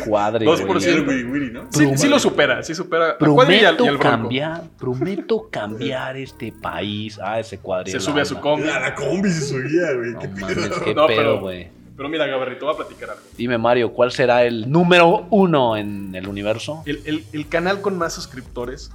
[0.06, 1.24] Cuadri, Dos güey.
[1.24, 1.68] Wiri, ¿no?
[1.70, 3.10] Sí, sí lo supera, sí supera.
[3.10, 7.18] a Cuadri y al, y Prometo cambiar, prometo cambiar este país.
[7.22, 7.92] Ah, ese cuadri.
[7.92, 8.68] Se sube a su combi.
[8.68, 10.12] A la combi se subía, güey.
[10.12, 10.84] No qué mames, pedo.
[10.84, 11.68] qué No, pedo, pero- güey.
[11.96, 13.22] Pero mira, Gabarrito, voy a platicar algo.
[13.36, 16.82] Dime, Mario, ¿cuál será el número uno en el universo?
[16.86, 18.90] El, el- el canal con más suscriptores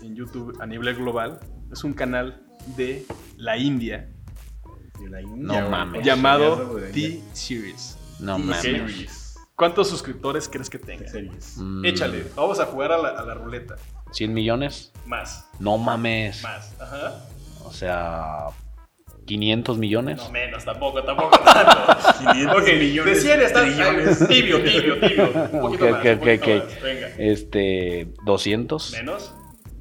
[0.00, 1.40] en YouTube a nivel global
[1.72, 2.40] es un canal
[2.76, 3.04] de
[3.36, 4.10] la India
[4.98, 6.04] De la India, No mames.
[6.04, 7.98] llamado T-Series.
[8.20, 8.62] No T mames.
[8.62, 9.36] Series.
[9.54, 11.08] ¿Cuántos suscriptores crees que tenga?
[11.08, 11.56] Series.
[11.56, 13.76] Mm, Échale, vamos a jugar a la, a la ruleta.
[14.12, 14.92] ¿100 millones?
[15.06, 16.42] Más, No mames.
[16.42, 16.74] más.
[16.80, 17.24] Ajá.
[17.64, 18.46] O sea,
[19.26, 20.18] 500 millones.
[20.18, 22.18] No menos, tampoco, tampoco tanto.
[22.32, 23.14] 500 ok, millones.
[23.16, 24.28] de 100 está trillones.
[24.28, 25.30] tibio, tibio, tibio.
[25.52, 26.64] Un poquito Ok, más, ok, un ok.
[26.64, 26.82] más.
[26.82, 27.06] Venga.
[27.18, 29.34] Este, 200, Menos,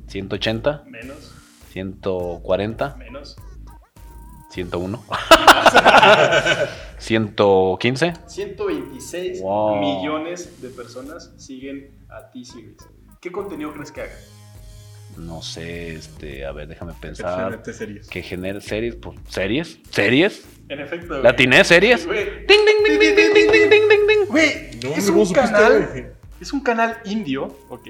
[0.07, 1.31] 180, menos,
[1.71, 3.35] 140, menos.
[4.55, 5.03] 101,
[6.97, 8.13] 115.
[8.27, 9.79] 126 Wow.
[9.79, 12.77] millones de personas siguen a T-Series.
[13.19, 14.13] ¿Qué contenido crees que haga?
[15.17, 17.61] No sé, este, a ver, déjame pensar.
[17.63, 18.07] T series.
[18.07, 19.77] Que genere series, pues, ¿series?
[19.89, 20.45] ¿Series?
[20.69, 21.15] En efecto.
[21.15, 21.35] ¿La güey.
[21.35, 22.05] tiene series?
[22.05, 24.25] Güey, Ding, ding, ding, ding, ding, ding, ding, ding, ding, ding.
[24.29, 26.05] Güey, No, es, ¿cómo un supiste, canal, güey?
[26.41, 27.87] es un canal indio, ¿ok?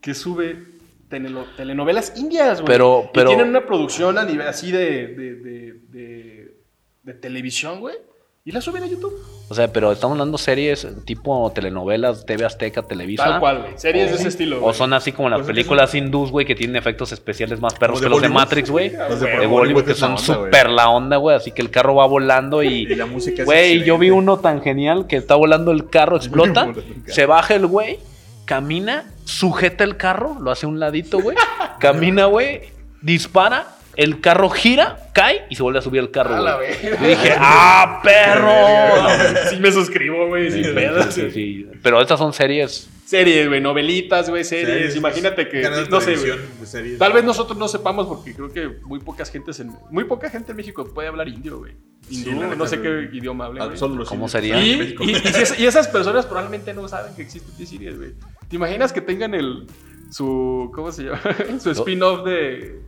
[0.00, 0.64] Que sube
[1.10, 2.72] telenovelas indias, güey.
[2.72, 6.54] Pero- Y pero- tienen una producción a nivel así de, de, de, de-
[7.02, 7.96] de televisión, güey.
[8.42, 9.12] Y la suben a YouTube.
[9.50, 13.24] O sea, pero estamos hablando series tipo telenovelas, TV Azteca, Televisa.
[13.24, 13.72] Tal cual, güey.
[13.76, 14.74] Series de O- ese estilo, O güey.
[14.74, 17.74] son así como las Pues es que películas hindús, güey, que tienen efectos especiales más
[17.74, 18.30] perros que los de.
[18.30, 18.92] Matrix, güey.
[18.96, 21.36] Los de De Bollywood que son súper la onda, güey.
[21.36, 22.84] Así que el carro va volando y.
[22.84, 26.16] Y la música es Güey, yo vi uno tan genial que está volando el carro,
[26.16, 26.72] explota,
[27.06, 27.98] se baja el güey,
[28.46, 31.36] camina, sujeta el carro, lo hace a un ladito, güey.
[31.78, 32.62] camina, güey,
[33.00, 33.66] dispara,
[33.96, 36.70] el carro gira, cae y se vuelve a subir el carro, A la güey.
[36.82, 36.98] verga.
[37.02, 39.50] Yo dije, ¡ah, perro!
[39.50, 40.50] Sí me suscribo, güey.
[40.50, 40.64] Sí,
[41.10, 41.66] sí, sí.
[41.82, 42.88] Pero estas son series.
[43.10, 44.68] Series, güey, novelitas, güey, series.
[44.68, 46.16] Series, Imagínate que, no sé,
[46.64, 46.96] series.
[46.96, 50.52] Tal vez nosotros no sepamos porque creo que muy pocas gentes en muy poca gente
[50.52, 51.72] en México puede hablar indio, güey.
[52.08, 53.76] Hindú, Sí, no sé qué idioma habla, güey.
[53.76, 54.30] solo los ¿Cómo indios.
[54.30, 54.62] sería?
[54.62, 54.94] Y,
[55.58, 58.12] y esas personas probablemente no saben que existe T-Series, güey.
[58.48, 59.66] ¿Te imaginas que tengan el
[60.12, 61.20] su ¿cómo se llama?
[61.60, 62.80] su spin-off de,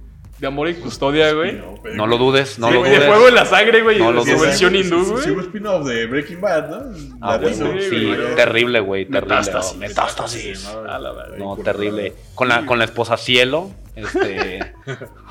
[0.42, 1.62] de Amor y Custodia, güey?
[1.94, 3.08] No, lo dudes, no Sí, lo güey, de dudes.
[3.10, 4.40] fuego en la sangre, güey, No y lo dudes.
[4.40, 5.30] versión Sí, hindú, sí, Sí, güey.
[5.34, 6.98] hubo spin-off de Breaking Bad, ¿no?
[7.20, 8.34] Ah, bueno, sí, sí, güey.
[8.34, 9.36] terrible, güey, terrible.
[9.36, 9.72] Metástasis.
[9.72, 10.66] oh, Metástasis.
[10.88, 11.36] A la verga.
[11.38, 12.12] No, terrible.
[12.34, 14.72] Con la, con la esposa Cielo, este.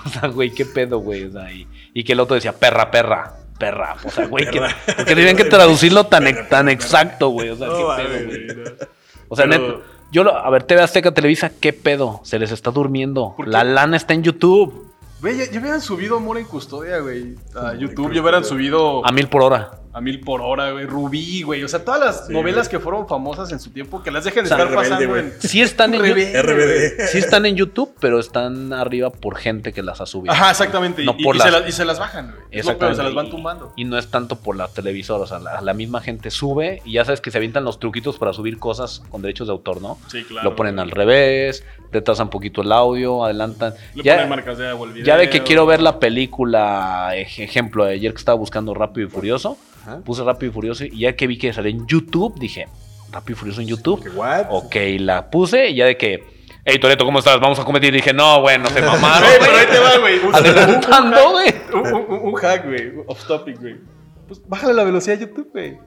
[0.06, 1.26] o sea, güey, qué pedo, güey.
[1.26, 3.98] O sea, y, y que el otro decía, perra, perra, perra.
[4.06, 4.76] O sea, güey, que, Perra.
[5.06, 7.50] que tenían que traducirlo tan, tan exacto, güey.
[7.50, 8.46] O sea, No, qué pedo, güey.
[8.46, 8.72] güey, no.
[9.28, 9.80] O sea, Pero- neta,
[10.14, 12.20] yo, lo, a ver, TV Azteca Televisa, qué pedo.
[12.24, 13.36] Se les está durmiendo.
[13.46, 14.91] La lana está en YouTube.
[15.22, 17.36] Güey, ya, ya hubieran subido Amor en Custodia, güey.
[17.56, 19.80] A YouTube, ya hubieran subido A mil por hora.
[19.94, 20.86] A mil por hora, güey.
[20.86, 21.64] Rubí, güey.
[21.64, 22.78] O sea, todas las Sí, novelas güey.
[22.78, 25.10] que fueron famosas en su tiempo, que las dejen de O sea, estar Rebelde, pasando
[25.12, 25.26] güey.
[25.26, 25.42] en.
[25.42, 26.02] Sí están en.
[26.02, 27.08] RBD.
[27.08, 30.34] Sí están en YouTube, pero están arriba por gente que las ha subido.
[30.34, 31.04] Ajá, exactamente.
[31.04, 32.44] No y, por y las- se las, y se las bajan, güey.
[32.52, 32.98] Exactamente.
[32.98, 33.74] se las van tumbando.
[33.76, 36.94] Y no es tanto por las televisoras, o sea, la, la misma gente sube y
[36.94, 39.98] ya sabes que se avientan los truquitos para subir cosas con derechos de autor, ¿no?
[40.10, 40.50] Sí, claro.
[40.52, 43.74] Lo ponen al revés, retrasan un poquito el audio, adelantan.
[43.96, 45.04] Le Ya, ponen marcas de video.
[45.06, 49.10] ya de que quiero ver la película, ej- ejemplo, ayer que estaba buscando Rápido y
[49.10, 50.02] Furioso, Ajá.
[50.06, 52.68] puse Rápido y Furioso y ya que vi que salía en YouTube, dije,
[53.12, 54.04] Rápido y Furioso en YouTube.
[54.04, 54.46] ¿Qué, what?
[54.50, 56.24] Ok, la puse y ya de que,
[56.66, 57.40] hey Toreto, ¿cómo estás?
[57.40, 57.94] Vamos a competir.
[57.94, 59.66] dije, no, bueno, se mamaron, Güey, pero güey.
[59.66, 60.20] ahí te va, güey.
[60.20, 61.54] Un- Adelantando, güey.
[61.74, 62.92] Un, un- un hack, güey.
[63.08, 63.76] Off topic, güey.
[64.28, 65.78] Pues bájale la velocidad a YouTube, güey.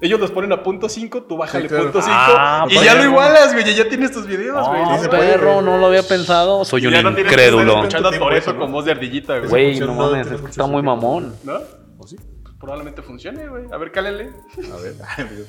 [0.00, 1.84] Ellos los ponen a punto 5, tú bájale Sí, claro.
[1.84, 3.70] punto 5 Ah, y ya lo igualas, güey.
[3.70, 4.80] y Ya tienes tus videos, güey.
[4.82, 5.64] No, puede, perro, güey.
[5.64, 6.64] no lo había pensado.
[6.64, 7.84] Soy Y un no incrédulo.
[7.84, 8.58] estar escuchando ¿no?
[8.58, 9.48] con voz de ardillita, güey.
[9.48, 11.34] Güey, no no, mames, está muy mamón.
[11.44, 11.54] ¿No?
[11.98, 12.16] ¿O sí?
[12.64, 13.66] Probablemente funcione, güey.
[13.70, 14.30] A ver, cálele.
[14.72, 14.94] A ver.
[15.16, 15.48] Ay, Dios.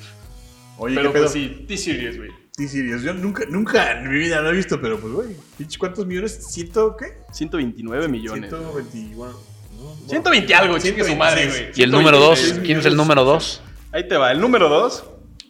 [0.78, 1.22] Oye, Pero ¿qué pedo?
[1.24, 2.30] pues sí, T-Series, güey.
[2.54, 3.02] T-Series.
[3.02, 5.36] Yo nunca, nunca en mi vida lo he visto, pero pues, güey.
[5.78, 6.46] ¿Cuántos millones?
[6.50, 7.18] ¿Ciento qué?
[7.32, 8.50] 129 millones.
[8.50, 9.32] 120, bueno.
[9.78, 11.70] no, 120 algo, chingue su madre, güey.
[11.74, 12.38] ¿Y el número 2?
[12.38, 13.62] 126 ¿Quién es el número 2?
[13.92, 14.30] Ahí te va.
[14.30, 15.04] El número 2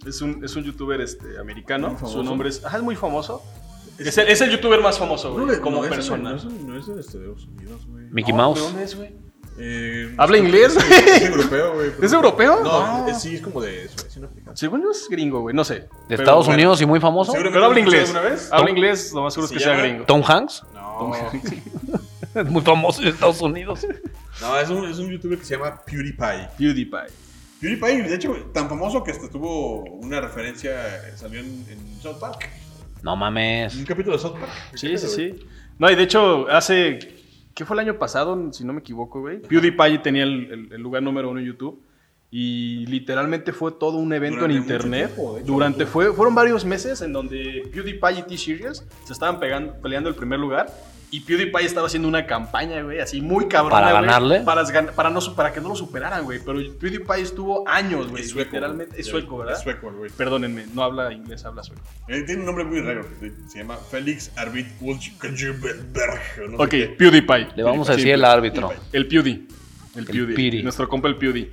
[0.06, 1.98] es un, es un youtuber este, americano.
[2.06, 2.64] Su nombre es.
[2.64, 3.42] Ajá, es muy famoso.
[3.98, 5.46] Es el, es el youtuber más famoso, güey.
[5.46, 6.30] No, como persona.
[6.30, 8.04] No es, no es de Estados Unidos, güey.
[8.12, 8.60] Mickey No, Mouse.
[8.60, 9.25] ¿De dónde es, güey?
[9.58, 10.76] Eh, ¿Habla inglés?
[10.76, 11.90] Es, es europeo, güey.
[11.90, 12.60] pero- ¿Es europeo?
[12.62, 13.08] No, No.
[13.08, 14.56] es- sí, es como de Suecia, no africano.
[14.56, 15.54] Según yo es gringo, güey.
[15.56, 15.74] No sé.
[15.80, 16.56] ¿De Pero- Estados bueno.
[16.58, 17.32] Unidos y muy famoso?
[17.32, 18.14] Pero habla inglés.
[18.52, 20.04] Habla inglés, lo más seguro es que Se sea gringo.
[20.04, 20.62] ¿Tom Hanks?
[20.74, 21.12] No,
[22.34, 23.86] Es muy famoso en Estados Unidos.
[24.42, 26.48] no es, un, es un youtuber que se llama PewDiePie.
[26.58, 27.06] PewDiePie.
[27.60, 30.74] PewDiePie, de hecho, tan famoso que hasta tuvo una referencia,
[31.16, 32.46] salió en, en South Park.
[33.02, 33.74] No mames.
[33.76, 34.50] un capítulo de South Park.
[34.74, 35.46] Sí, sí, sí.
[35.78, 36.98] No, y de hecho, hace.
[37.56, 38.52] ¿Qué fue el año pasado?
[38.52, 39.40] Si no me equivoco, güey.
[39.40, 41.82] PewDiePie tenía el, el- el lugar número uno en YouTube.
[42.30, 45.06] Y literalmente fue todo un evento Durante en internet.
[45.14, 45.52] tiempo, de hecho.
[45.52, 50.14] durante fue, fueron varios meses en donde PewDiePie y T-Series se estaban pegando, peleando el
[50.16, 50.66] primer lugar.
[51.10, 53.76] Y PewDiePie estaba haciendo una campaña, güey, así muy cabrona.
[53.80, 54.40] ¿Para güey, ganarle?
[54.40, 56.40] Para, no, para que no lo superaran, güey.
[56.44, 58.22] Pero PewDiePie estuvo años, güey.
[58.24, 58.50] Es sueco.
[58.50, 59.00] Literalmente.
[59.00, 59.54] Es sueco, ¿verdad?
[59.54, 60.10] Es sueco, güey.
[60.10, 61.82] Perdónenme, no habla inglés, habla sueco.
[62.08, 63.06] Eh, Tiene un nombre muy raro.
[63.48, 66.50] Se llama Félix Arvid Ulchberg.
[66.50, 66.74] No Ok.
[66.98, 67.48] PewDiePie.
[67.56, 68.72] Le vamos a Sí, decir el árbitro.
[68.92, 69.46] El Pewdie.
[69.94, 70.34] El El Pewdie.
[70.34, 70.62] Piri.
[70.62, 71.52] Nuestro compa el Pewdie.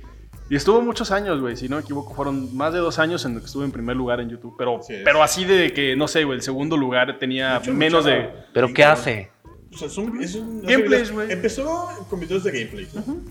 [0.50, 1.56] Y estuvo muchos años, güey.
[1.56, 3.96] Si no me equivoco, fueron más de dos años en los que estuve en primer
[3.96, 4.54] lugar en YouTube.
[4.58, 8.28] Pero, pero así de que, no sé, güey, el segundo lugar tenía Mucho menos de.
[8.52, 8.92] ¿Pero qué cabrón.
[9.00, 9.30] hace?
[9.74, 11.32] O sea, son, es un, Gameplays, güey.
[11.32, 12.88] Empezó con videos de gameplay.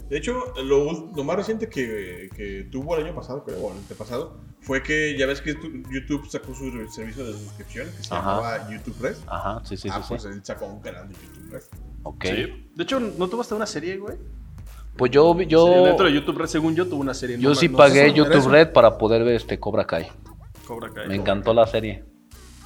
[0.09, 4.37] De hecho, lo, más reciente que, que tuvo el año pasado, creo, o el antepasado,
[4.59, 8.35] fue que ya ves que tu- YouTube sacó su servicio de suscripción que se Ajá.
[8.35, 9.15] llamaba YouTube Red.
[9.27, 10.05] Ajá, sí, sí, ah, sí.
[10.09, 10.27] pues sí.
[10.29, 11.63] él sacó un canal de YouTube Red.
[12.03, 12.25] Ok.
[12.25, 12.69] Sí.
[12.75, 14.17] De hecho, ¿no tuvo hasta una serie, güey?
[14.97, 17.37] Pues yo, Sí, yo, Dentro de YouTube Red, según yo, tuvo una serie.
[17.39, 18.49] yo No sí no pagué YouTube.
[18.49, 20.07] Red para poder ver este Cobra Kai.
[20.67, 21.07] Cobra Kai.
[21.07, 22.03] Me encantó la serie.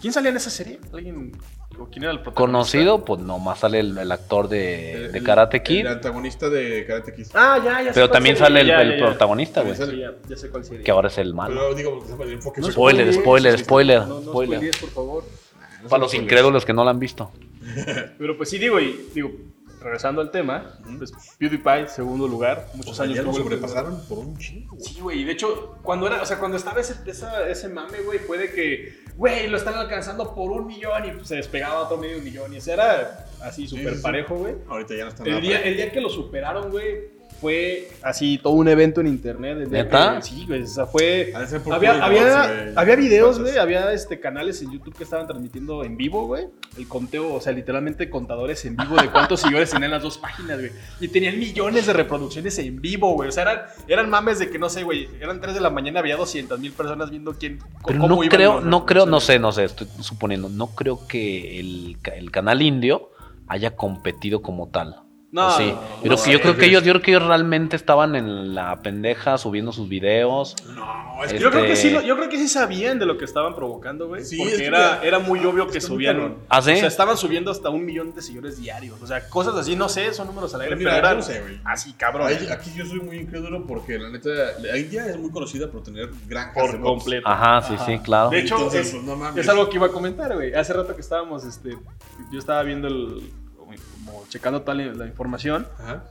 [0.02, 0.80] ¿Quién salía en esa serie?
[0.94, 1.32] ¿Alguien?
[1.80, 2.34] ¿O quién era el protagonista?
[2.42, 5.80] Conocido, pues nomás sale el, el actor de, El- de el- Karate Kid.
[5.82, 7.26] El antagonista de Karate Kid.
[7.34, 8.48] Ah, ya, ya sé Pero cuál también serie.
[8.48, 9.06] sale el, Ya, el ya, ya.
[9.08, 9.76] protagonista, güey.
[10.00, 10.84] Ya, ya sé cuál serie.
[10.84, 11.56] Que ahora es el malo.
[11.56, 14.72] Pero digo, el enfoque No fue- Spoiler, spoiler, spoiler, No, no spoiler.
[14.80, 15.24] por favor.
[15.90, 17.32] Para los incrédulos que no la han visto.
[18.18, 19.32] Pero pues sí, digo, y digo,
[19.82, 24.20] regresando al tema, pues PewDiePie, segundo lugar, O muchos sea, años ya lo sobrepasaron por
[24.20, 24.78] un chingo.
[24.80, 28.00] Sí, güey, y de hecho, cuando era, o sea, cuando estaba ese, esa- ese mame,
[28.02, 31.98] güey, fue de que, güey, lo están alcanzando por un millón y se despegaba otro
[31.98, 34.02] medio millón y o sea, era así súper sí, sí.
[34.04, 34.56] parejo, güey.
[34.68, 38.40] Ahorita ya no están El nada día, el día que lo superaron, güey, fue así
[38.42, 39.58] todo un evento en internet.
[39.70, 40.16] día ¿Neta?
[40.16, 41.32] que- sí, güey, o sea, fue...
[41.72, 46.26] Había, había, había videos, güey, había este, canales en YouTube que estaban transmitiendo en vivo,
[46.26, 46.48] güey.
[46.78, 50.58] El conteo, o sea, literalmente contadores en vivo de cuántos seguidores tenían las dos páginas,
[50.60, 50.72] güey.
[51.00, 53.30] Y tenían millones de reproducciones en vivo, güey.
[53.30, 56.00] O sea, eran, eran mames de que, no sé, güey, eran 3 de la mañana,
[56.00, 59.38] había 200 mil personas viendo quién, Pero cómo no iban creo, no creo, no sé,
[59.40, 63.12] no sé, estoy suponiendo, no creo que el, el canal indio
[63.48, 65.02] haya competido como tal.
[65.30, 65.66] No, ¿O sí?
[65.66, 68.16] no, yo, creo no, que, yo creo que ellos, yo creo que ellos realmente estaban
[68.16, 70.56] en la pendeja subiendo sus videos.
[70.74, 73.18] No, es que Yo creo, que Este- sí, yo creo que sí sabían de lo
[73.18, 74.24] que estaban provocando, güey.
[74.24, 76.36] Sí, porque es que era, muy obvio que subían.
[76.48, 76.72] ¿Ah, sí?
[76.72, 79.02] O sea, estaban subiendo hasta un millón de seguidores diarios.
[79.02, 81.24] O sea, cosas así, no sé, son números al aire, Pero pero, eran yo no
[81.24, 81.60] sé, güey.
[81.66, 82.28] así, cabrón.
[82.28, 84.30] Ahí- aquí yo soy muy incrédulo porque la neta,
[84.62, 87.28] la India es muy conocida por tener de por completo.
[87.28, 88.30] Ajá, sí, sí, claro.
[88.30, 89.44] De hecho, Entonces, es, pues, no mames.
[89.44, 90.54] es algo que iba a comentar, güey.
[90.54, 91.72] Hace rato que estábamos, este,
[92.32, 93.30] yo estaba viendo el,
[94.06, 95.68] como, checando toda la, información.
[95.80, 96.06] Ajá.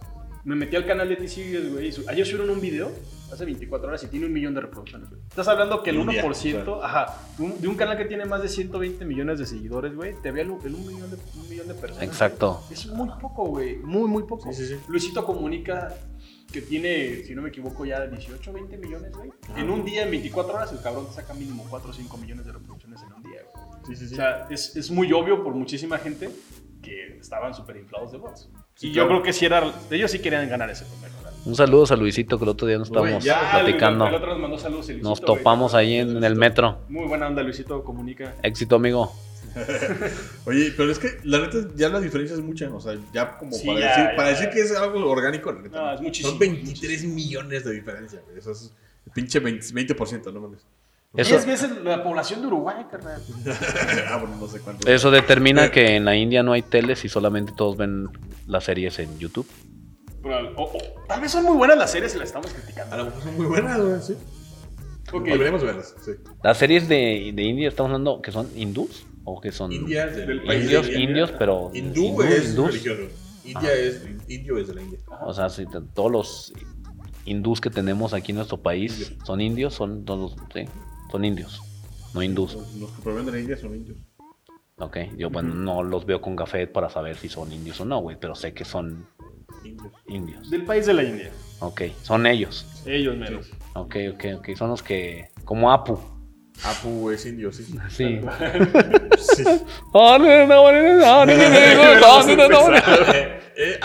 [0.44, 1.92] Me metí al canal de T-Series, güey.
[2.07, 2.92] Ayer subieron un video,
[3.33, 5.20] hace 24 horas, y tiene un millón de reproducciones, güey.
[5.29, 8.42] Estás hablando que el Un día, 1%, ajá, un- de un canal que tiene más
[8.42, 11.66] de 120 millones de seguidores, güey, te ve el, el un, millón de, un millón
[11.66, 12.05] de personas.
[12.05, 12.61] Exacto.
[12.62, 12.74] güey.
[12.74, 13.76] Es muy poco, güey.
[13.79, 14.52] Muy, muy poco.
[14.52, 14.81] Sí, sí, sí.
[14.87, 15.92] Luisito comunica
[16.52, 19.33] que tiene, si no me equivoco, ya 18, 20 millones, güey.
[19.50, 19.61] Ajá.
[19.61, 22.46] En un día, en 24 horas, el cabrón te saca mínimo 4 o 5 millones
[22.46, 23.66] de reproducciones en un día, güey.
[23.88, 24.14] Sí, sí, sí.
[24.14, 26.31] O sea, es, es muy obvio por muchísima gente
[26.87, 28.49] que estaban súper inflados de bots.
[28.77, 29.09] Sí, y claro.
[29.09, 31.11] yo creo que sí era, ellos sí querían ganar ese lugar.
[31.44, 34.07] Un saludo a Luisito que el otro día nos estábamos ya, Ah, el- platicando.
[34.07, 34.88] El, otro nos mandó saludos.
[34.88, 35.38] el Nos Luisito, güey.
[35.38, 36.81] topamos ahí en, en el metro.
[36.88, 38.35] Muy buena onda, Luisito Comunica.
[38.42, 39.12] Éxito, amigo.
[40.46, 42.68] Oye, pero es que la neta ya la diferencia es mucha.
[42.75, 44.38] O sea, ya como Sí, para, ya, decir, ya, para ya.
[44.38, 45.81] decir que es algo orgánico, la neta.
[45.81, 48.38] No, es muchísimo, Son 23 millones de diferencia, güey.
[48.38, 48.72] Eso es
[49.14, 50.61] pinche 20%, 20% no mames.
[51.16, 53.20] Eso- 10 veces la población de Uruguay, carnal.
[54.09, 54.88] ah, bueno, no sé cuánto.
[54.90, 58.09] Eso determina que en la India no hay teles y solamente todos ven
[58.46, 59.46] las series en YouTube.
[60.22, 62.96] Pero, o- o- tal vez son muy buenas las series y las estamos A criticando.
[62.96, 64.14] lo mejor son muy buenas, güey, sí.
[65.12, 65.24] Ok.
[65.24, 66.12] Deberíamos verlas, sí.
[66.42, 70.26] Las series de, de India estamos hablando que son hindús o que son India del
[70.26, 71.00] Del país de indios, India.
[71.05, 72.66] indios, pero Hindú es hindús.
[72.68, 73.02] religioso.
[73.44, 74.98] India es indio es de la India.
[75.24, 76.52] O sea, sí, t- todos los
[77.24, 80.64] hindús que tenemos aquí en nuestro país son indios, son todos, sí,
[81.11, 81.61] son indios,
[82.14, 82.55] no hindús.
[82.55, 83.99] Los, los que provienen de la India son indios.
[84.79, 88.01] Ok, yo bueno, no los veo con café para saber si son indios o no,
[88.01, 89.07] güey, pero sé que son
[89.64, 89.92] Indios.
[90.07, 90.51] indios.
[90.51, 91.31] Del país de la India.
[91.61, 92.66] Ok, son ellos.
[92.85, 93.51] Ellos menos.
[93.75, 95.99] Ok, ok, ok, son los que, como Apu.
[96.62, 97.64] Apu es indio, sí.
[97.88, 98.21] Sí.
[99.19, 99.45] sí.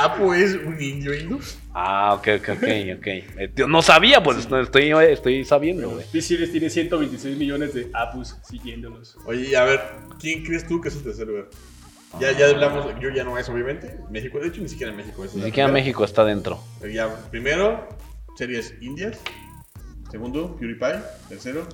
[0.02, 1.40] Eh, Apu es un indio hindú.
[1.74, 2.64] Ah, ok, ok, ok,
[2.98, 3.08] ok.
[3.08, 6.06] Eh, no sabía, pues no estoy, estoy sabiendo, güey.
[6.12, 9.18] T-Series tiene 126 millones de apus siguiéndonos.
[9.26, 9.80] Oye, a ver,
[10.20, 11.46] ¿quién crees tú que es el tercer lugar?
[12.20, 13.98] Ya, ya hablamos, yo ya no es obviamente.
[14.10, 15.34] México, de hecho, ni siquiera México es.
[15.34, 15.84] Ni siquiera primera.
[15.86, 16.62] México está dentro.
[16.92, 17.88] Ya, primero,
[18.36, 19.18] series indias.
[20.10, 21.00] Segundo, PewDiePie.
[21.30, 21.66] Tercero,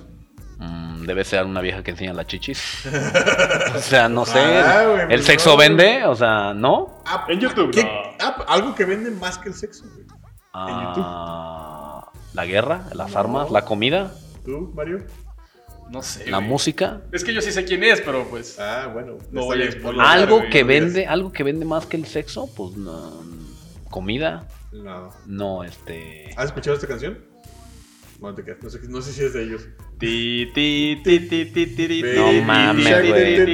[0.58, 2.84] Mm, debe ser una vieja que enseña las chichis.
[3.74, 4.38] o sea, no sé.
[4.40, 6.04] Ah, güey, ¿El sexo no, vende?
[6.04, 7.00] O sea, ¿no?
[7.06, 8.26] App- En YouTube, ¿qué- no.
[8.26, 10.06] app- algo que vende más que el sexo, güey.
[10.52, 13.18] Ah, la guerra, las No.
[13.18, 14.12] armas, la comida,
[14.44, 15.04] ¿Tú, Mario?
[15.90, 16.28] No sé.
[16.30, 16.48] la güey.
[16.50, 17.00] música.
[17.12, 18.58] Es que yo sí sé quién es, pero pues.
[18.58, 19.18] Ah, bueno.
[19.30, 23.22] No voy a Algo que vende, algo que vende más que el sexo, pues no.
[23.90, 25.10] Comida, No.
[25.26, 26.30] no, este.
[26.36, 27.18] ¿Has escuchado esta canción?
[28.20, 29.62] No, te no sé, no sé si es de ellos.
[29.98, 33.48] Ti, ti, ti, ti, ti, ti, ti, No mames, güey.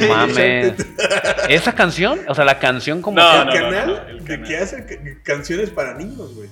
[0.00, 0.74] No mames.
[1.48, 2.20] ¿Esa canción?
[2.28, 3.18] O sea, la canción como.
[3.18, 6.48] No, que- el no, canal no, el de que hace ca- canciones para niños, güey.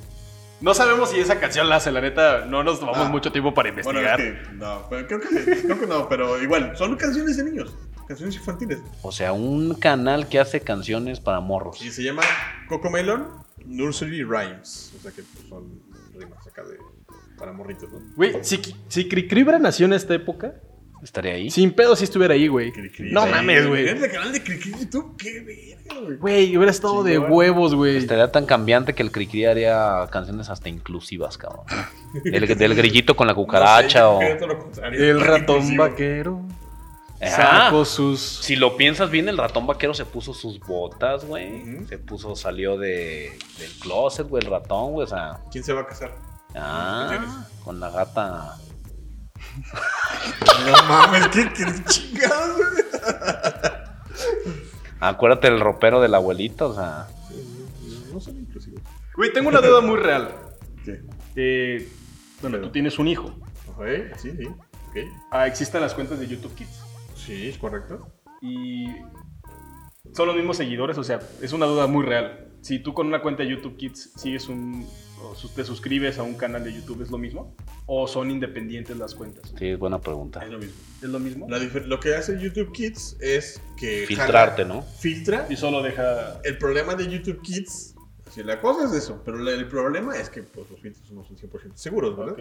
[0.60, 2.46] No sabemos si esa canción la hace, la neta.
[2.46, 3.10] No nos tomamos Ah.
[3.10, 4.20] mucho tiempo para Bueno, investigar.
[4.20, 7.76] es que no, pero creo que, creo que no, pero igual, son canciones de niños,
[8.08, 8.78] canciones infantiles.
[9.02, 11.82] O sea, un canal que hace canciones para morros.
[11.84, 12.22] Y se llama
[12.70, 13.26] Cocomelon
[13.66, 14.92] Nursery Rhymes.
[14.98, 15.82] O sea que pues, son
[16.18, 16.78] rimas acá de
[17.38, 18.00] para morritos, ¿no?
[18.16, 20.54] Güey, si, si Cricribra nació en esta época,
[21.02, 21.50] ¿Estaría ahí?
[21.50, 22.72] sin pedo si estuviera ahí, güey.
[22.98, 23.88] No mames, güey.
[23.88, 25.16] ¿Es el canal de Cricri YouTube?
[25.18, 26.16] ¡Qué verga, güey!
[26.16, 27.96] Güey, hubiera estado de huevos, güey.
[27.98, 31.66] Estaría tan cambiante que el Cricri haría canciones hasta inclusivas, cabrón.
[32.24, 34.20] El, del grillito con la cucaracha No o.
[34.20, 34.80] sé.
[35.10, 35.82] El ratón Inclusivo.
[35.82, 36.42] vaquero
[37.20, 38.20] Ah, sacó sus.
[38.20, 41.86] Si lo piensas bien, el ratón vaquero se puso sus botas, güey.
[41.86, 45.04] Se puso, salió de, del closet, güey, el ratón, güey.
[45.04, 46.14] O sea, ¿Quién se va a casar?
[46.54, 48.56] Ah, con la gata.
[50.66, 52.84] No mames, qué, qué chingados, güey.
[55.00, 57.06] Acuérdate del ropero de la abuelita, o sea.
[58.12, 58.80] No son inclusivos.
[59.16, 60.30] Güey, tengo una duda muy real.
[60.84, 61.02] ¿Qué?
[61.36, 61.88] Eh,
[62.40, 63.34] bueno, tú tienes un hijo.
[63.76, 63.84] Ok,
[64.16, 64.46] sí, sí.
[64.46, 64.96] Ok.
[65.30, 66.82] Ah, existen las cuentas de YouTube Kids.
[67.14, 68.08] Sí, es correcto.
[68.40, 68.86] Y
[70.12, 72.52] son los mismos seguidores, o sea, es una duda muy real.
[72.60, 74.86] Si tú con una cuenta de YouTube Kids sigues un.
[75.24, 77.54] O te suscribes a un canal de YouTube, ¿es lo mismo?
[77.86, 79.52] ¿O son independientes las cuentas?
[79.58, 80.42] Sí, es buena pregunta.
[80.44, 80.74] Es lo mismo.
[81.02, 81.46] ¿Es lo mismo?
[81.86, 84.04] Lo que hace YouTube Kids es que.
[84.06, 84.82] Filtrarte, jala- ¿no?
[84.82, 85.46] Filtra.
[85.50, 86.40] Y solo deja.
[86.44, 87.94] El problema de YouTube Kids.
[88.30, 91.36] Si la cosa es eso, pero el problema es que pues, los filtros no son
[91.36, 92.32] 100% seguros, ¿verdad?
[92.34, 92.40] Ok.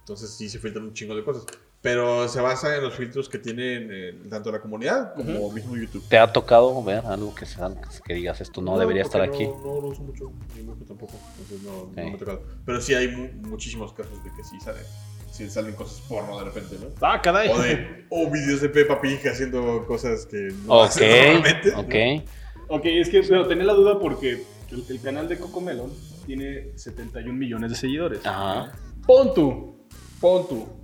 [0.00, 1.44] Entonces sí se filtran un chingo de cosas.
[1.82, 6.06] Pero se basa en los filtros que tienen eh, tanto la comunidad como mismo YouTube.
[6.08, 7.72] ¿Te ha tocado ver algo que, sea-
[8.04, 9.46] que digas esto no, debería estar aquí?
[9.46, 11.14] No, no lo uso mucho, ni mucho tampoco.
[11.40, 12.42] Entonces no, no me ha tocado.
[12.64, 14.84] Pero sí hay mu- muchísimos casos de que sí salen,
[15.32, 16.86] sí salen cosas porno de repente, ¿no?
[17.04, 17.48] Ah, caray.
[17.50, 21.72] O, de, o videos de Peppa Pig haciendo cosas que no Ok, hacen normalmente.
[21.72, 21.80] ¿no?
[21.80, 22.28] ok.
[22.68, 25.92] Ok, es que pero tenía la duda porque el, el canal de Coco Melon
[26.26, 28.24] tiene 71 millones de seguidores.
[28.24, 28.72] Ajá.
[29.04, 29.84] Pon tú,
[30.20, 30.81] pon tú.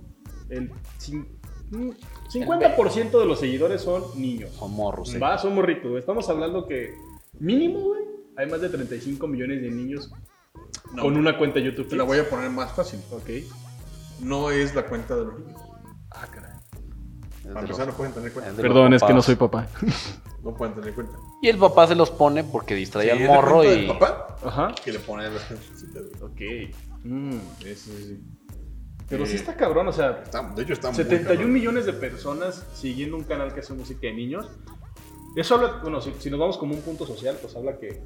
[0.49, 1.25] El cin-
[1.71, 1.89] mm,
[2.31, 4.51] 50% de los seguidores son niños.
[4.57, 5.17] Son morros, sí.
[5.17, 5.89] Va, son morritos.
[5.89, 5.99] güey.
[5.99, 6.93] Estamos hablando que
[7.39, 8.01] mínimo, güey,
[8.37, 10.11] hay más de 35 millones de niños
[10.93, 11.87] No, con una cuenta de YouTube.
[11.89, 12.99] Te la voy a poner más fácil.
[13.11, 13.29] Ok.
[14.21, 15.61] No es la cuenta de los niños.
[16.11, 16.51] Ah, caray.
[17.53, 18.51] Para empezar, no pueden tener cuenta.
[18.51, 19.67] es Perdón, es que no soy papá.
[20.41, 21.17] No pueden tener cuenta.
[21.41, 23.67] Y el papá se los pone porque distrae Sí, al morro y.
[23.67, 24.73] del papá Ajá.
[24.85, 25.51] que le ponen las.
[26.21, 26.39] Ok.
[27.03, 27.31] Mm.
[27.61, 28.23] Sí, sí,
[29.09, 29.15] sí.
[29.15, 31.53] Pero sí Eh, está cabrón, o sea, está- de hecho, está muy 71 cabrón.
[31.53, 34.47] millones de personas siguiendo un canal que hace música de niños.
[35.35, 38.01] Eso habla, bueno, si, si nos vamos como un punto social, pues habla que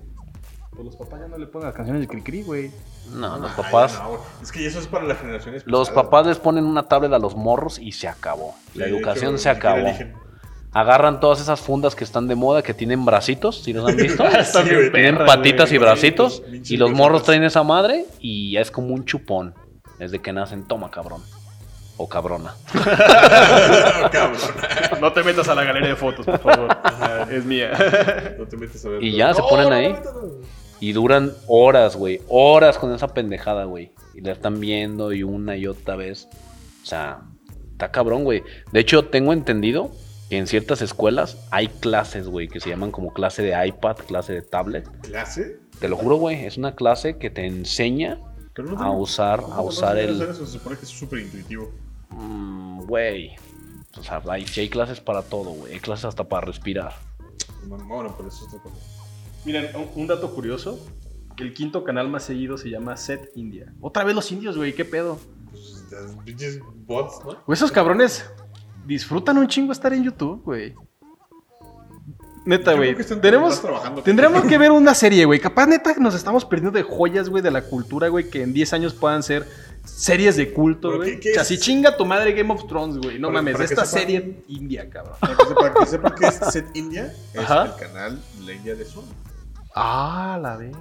[0.71, 2.71] pues los papás ya no le ponen las canciones de Cricri, güey.
[3.13, 4.01] No, los Ay, papás.
[4.03, 6.05] no, es que eso es para las generaciones Los pasadas.
[6.05, 8.55] papás les ponen una tablet a los morros y se acabó.
[8.73, 9.87] La Sí, educación hecho, se acabó.
[10.71, 14.23] Agarran todas esas fundas que están de moda que tienen bracitos, si los han visto.
[14.43, 14.59] Sí.
[14.63, 15.87] Tienen perra, patitas y güey.
[15.87, 16.41] bracitos.
[16.51, 19.53] Y los morros traen esa madre y ya es como un chupón.
[19.99, 21.21] Desde que nacen, toma cabrón.
[21.95, 22.55] O cabrona.
[24.11, 24.39] Cabrón.
[24.99, 26.67] No te metas a la galería de fotos, por favor.
[26.83, 27.27] Ajá.
[27.31, 27.71] es mía.
[28.39, 29.03] No te metes a ver.
[29.03, 29.17] Y todo.
[29.19, 29.93] ya se ponen no, ahí.
[29.93, 29.99] no.
[30.79, 32.19] Y duran horas, güey.
[32.27, 33.91] Horas con esa pendejada, güey.
[34.15, 36.27] Y la están viendo y una y otra vez.
[36.81, 37.21] O sea,
[37.71, 38.43] está cabrón, güey.
[38.71, 39.91] De hecho, tengo entendido
[40.29, 44.33] que en ciertas escuelas hay clases, güey, que se llaman como clase de iPad, clase
[44.33, 44.89] de tablet.
[45.01, 45.59] ¿Clase?
[45.79, 48.19] Te lo juro, güey, es una clase que te enseña
[48.53, 50.21] Pero no a tengo- usar, ¿cómo a usar el...
[50.21, 50.45] eso?
[50.45, 51.71] Se supone que es súper intuitivo.
[52.09, 53.31] Mm, Güey.
[53.97, 55.73] O sea, hay, clases para todo, güey.
[55.73, 56.93] Hay clases hasta para respirar.
[57.65, 58.75] Bueno, pero eso es otra cosa.
[59.45, 60.79] Miren, un, un dato curioso.
[61.37, 63.73] El quinto canal más seguido se llama Set India.
[63.81, 65.19] Otra vez los indios, güey, qué pedo.
[65.51, 67.53] Pues, bots, ¿no?
[67.53, 68.29] Esos cabrones
[68.85, 70.73] disfrutan un chingo estar en YouTube, güey.
[72.45, 72.95] Neta, güey.
[73.21, 73.61] Tenemos,
[74.03, 75.39] tendremos que ver una serie, güey.
[75.39, 78.73] Capaz, neta, nos estamos perdiendo de joyas, güey, de la cultura, güey, que en 10
[78.73, 79.47] años puedan ser
[79.85, 81.11] series de culto, güey.
[81.15, 83.17] ¿qué- qué O sea, si chinga tu madre Game of Thrones, güey.
[83.19, 85.15] No Para- mames, para esta serie india, cabrón.
[85.19, 87.63] Para que sepa, que sepa que es Set India, es Ajá.
[87.65, 89.03] el canal de la India de Sony.
[89.75, 90.79] Ah, la verga.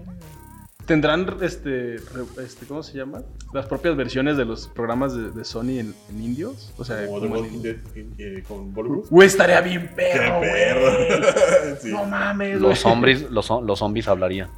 [0.87, 3.23] ¿Tendrán, este, este, ¿cómo se llama?
[3.55, 6.73] Las propias versiones de los programas de, de Sony en, en indios.
[6.77, 7.77] O sea, Como The como en- Walking Dead
[8.19, 9.07] eh, con Bollywood.
[9.09, 10.41] Güey, estaría bien ¡Qué perro!
[11.81, 11.91] Sí.
[11.91, 12.77] No mames, Los güey.
[12.77, 14.49] zombies, los, los zombies hablarían.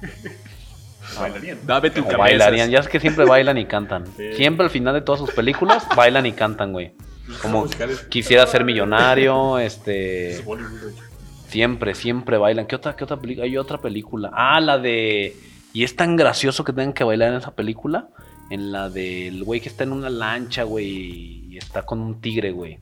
[1.18, 1.58] Bailarían.
[1.66, 2.18] Dame tu O cabeza.
[2.18, 2.70] bailarían.
[2.70, 4.04] Ya es que siempre bailan y cantan.
[4.16, 4.32] Sí.
[4.34, 6.92] Siempre al final de todas sus películas bailan y cantan, güey.
[7.40, 7.66] Como
[8.08, 10.42] quisiera ser millonario, Es este...
[11.48, 12.66] Siempre, siempre bailan.
[12.66, 13.44] ¿Qué otra, qué otra película?
[13.46, 14.30] Hay otra película.
[14.34, 15.36] Ah, la de...
[15.74, 18.08] Y es tan gracioso que tengan que bailar en esa película.
[18.48, 21.44] En la del güey que está en una lancha, güey.
[21.50, 22.78] Y está con un tigre, güey.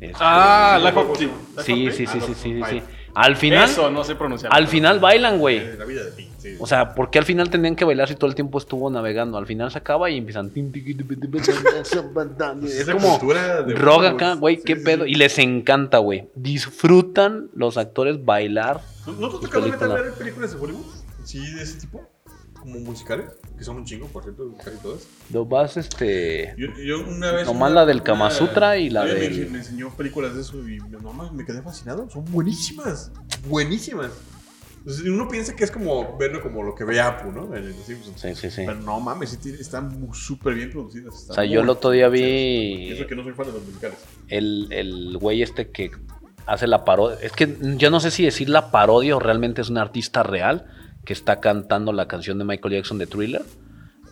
[0.00, 1.30] Este, Ah, la Life of sí.
[1.64, 2.82] Sí, sí, Ah, sí, sí, sí, sí.
[3.14, 4.50] Al final, Eso, no sé pronunciar.
[4.54, 5.58] al final bailan, güey.
[5.58, 6.56] Eh, La vida de sí.
[6.58, 9.38] O sea, ¿por qué al final tenían que bailar si todo el tiempo estuvo navegando?
[9.38, 10.50] Al final se acaba y empiezan.
[12.64, 13.18] Es Esa como
[13.76, 15.04] rock acá, güey, Sí, qué sí, pedo.
[15.04, 15.10] sí.
[15.12, 16.28] Y les encanta, güey.
[16.34, 18.80] Disfrutan los actores bailar.
[19.06, 19.60] ¿No, ¿No te tocó
[19.94, 21.01] ver películas de Bollywood?
[21.24, 22.08] Sí, de ese tipo.
[22.60, 23.26] Como musicales,
[23.58, 25.02] que son un chingo, por cierto, casi todas.
[25.32, 26.54] Lo vas, este.
[26.56, 27.44] Yo, yo una vez.
[27.46, 30.56] Nomás una- la del Kama una- Sutra y la alguien me- enseñó películas de eso
[30.68, 32.08] y no mames, me quedé fascinado.
[32.08, 33.10] Son buenísimas.
[33.48, 34.12] Buenísimas.
[34.78, 37.52] Entonces, uno piensa que es como verlo como lo que ve Apu, ¿no?
[37.56, 38.20] En Los Simpsons.
[38.20, 38.62] Sí, sí, sí.
[38.64, 41.26] Pero no mames, están súper bien producidas.
[41.30, 43.98] O sea, yo el otro día vi- Eso que no soy fan de los musicales.
[44.28, 45.90] El, el güey este que
[46.46, 47.18] hace la parodia.
[47.22, 50.66] Es que yo no sé si decir la parodia o realmente es un artista real
[51.04, 53.42] que está cantando la canción de Michael Jackson de Thriller.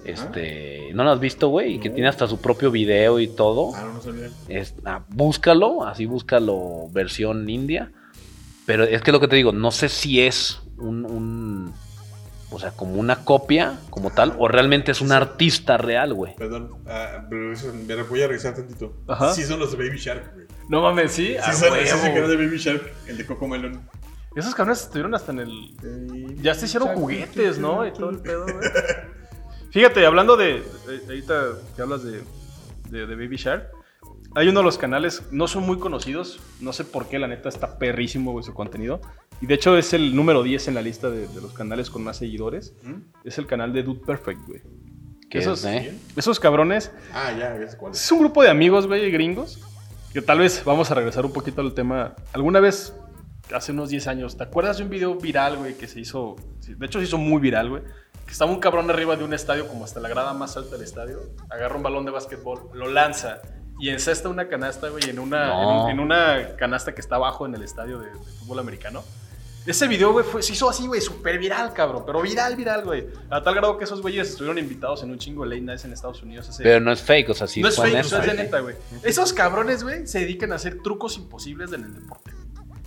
[0.04, 1.74] Este, ¿no lo has visto, güey?
[1.74, 3.74] Y que tiene hasta su propio video y todo.
[3.74, 4.28] Ah, no, no sabía.
[4.48, 7.92] Es- ah, búscalo, así búscalo versión india.
[8.66, 11.74] Pero es que lo que te digo, no sé si es un, un-
[12.50, 16.34] o sea, como una copia, como tal, o realmente es un artista real, güey.
[16.36, 18.94] Perdón, ah, pero eso, me lo voy a regresar tantito.
[19.06, 19.34] Ajá.
[19.34, 20.46] Sí, son los de Baby Shark, güey.
[20.68, 21.26] No mames, sí.
[21.28, 21.76] Sí, a son, huevo.
[21.76, 23.80] ese es el canal de Baby Shark, el de Coco Melon.
[24.36, 26.36] Esos cabrones estuvieron hasta en el.
[26.42, 27.86] Ya se hicieron juguetes, ¿no?
[27.86, 28.54] Y todo el pedo, güey.
[29.70, 30.62] Fíjate, hablando de.
[31.06, 31.44] ahorita
[31.76, 32.22] que hablas de,
[32.90, 33.70] de, de Baby Shark.
[34.36, 36.38] Hay uno de los canales, no son muy conocidos.
[36.60, 39.00] No sé por qué, la neta está perrísimo güey, su contenido.
[39.40, 42.04] Y de hecho es el número 10 en la lista de, de los canales con
[42.04, 42.74] más seguidores.
[43.24, 44.62] Es el canal de Dude Perfect, güey.
[45.30, 45.98] Esos- es, ¿eh?
[46.16, 48.04] Esos cabrones Ah, ya, sé cuál es.
[48.04, 49.60] es un grupo de amigos, güey, gringos.
[50.12, 52.14] Que tal vez vamos a regresar un poquito al tema.
[52.32, 52.92] Alguna vez,
[53.54, 56.36] hace unos 10 años, ¿te acuerdas de un video viral, güey, que se hizo.
[56.66, 57.82] De hecho, se hizo muy viral, güey.
[58.26, 60.82] Que estaba un cabrón arriba de un estadio, como hasta la grada más alta del
[60.84, 61.18] estadio.
[61.50, 63.40] Agarra un balón de básquetbol, lo lanza
[63.80, 65.84] y encesta una canasta, güey, en una, No.
[65.86, 69.02] en, en una canasta que está abajo en el estadio de, de fútbol americano.
[69.66, 72.02] Ese video, güey, se hizo así, güey, súper viral, cabrón.
[72.06, 73.06] Pero viral, viral, güey.
[73.28, 75.92] A tal grado que esos güeyes estuvieron invitados en un chingo de late nights en
[75.92, 76.48] Estados Unidos.
[76.48, 78.60] hace- Pero no es fake, o sea, sí no es fake, no es de neta,
[78.60, 78.74] güey.
[79.02, 82.32] Esos cabrones, güey, se dedican a hacer trucos imposibles en el deporte.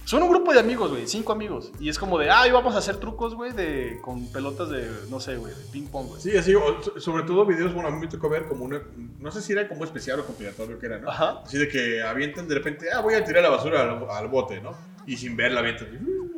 [0.06, 1.72] Son un grupo de amigos, güey, cinco amigos.
[1.80, 5.20] Y es como de, ay, vamos a hacer trucos, güey, de, con pelotas de, no
[5.22, 6.22] sé, güey, de ping pong, güey.
[6.22, 8.82] Sí, así, o- sobre todo videos, bueno, a mí me tocó ver como una,
[9.20, 11.10] no sé si era como especial o compilatorio que era, ¿no?
[11.10, 11.42] Ajá.
[11.46, 14.60] Así de que avientan de repente, ah, voy a tirar la basura al, al bote,
[14.62, 14.72] ¿no?
[15.08, 15.88] Y sin ver la avientan.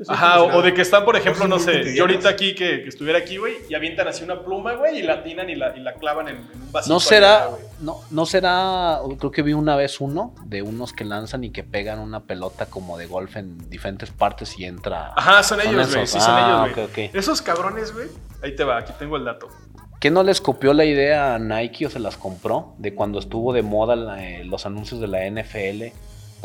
[0.10, 3.20] Ajá, o, de que están, por ejemplo, no sé, yo ahorita aquí, que, que estuviera
[3.20, 5.94] aquí, güey, y avientan así una pluma, güey, y la atinan y la, y la
[5.94, 6.94] clavan en, en un vasito.
[6.94, 7.62] No allá, será, güey.
[7.82, 11.63] no, no será, creo que vi una vez uno de unos que lanzan y que
[11.63, 15.13] pegan una pelota como de golf en diferentes partes y entra.
[15.15, 16.10] Ajá, son Son ellos, güey, esos.
[16.21, 17.10] sí, son Ah, ellos, güey.
[17.13, 18.08] Esos cabrones, güey,
[18.44, 19.48] ahí te va, aquí tengo el dato.
[20.00, 22.75] ¿Qué no les copió la idea a Nike o se las compró?
[22.77, 25.94] De cuando estuvo de moda la- eh, los anuncios de la NFL,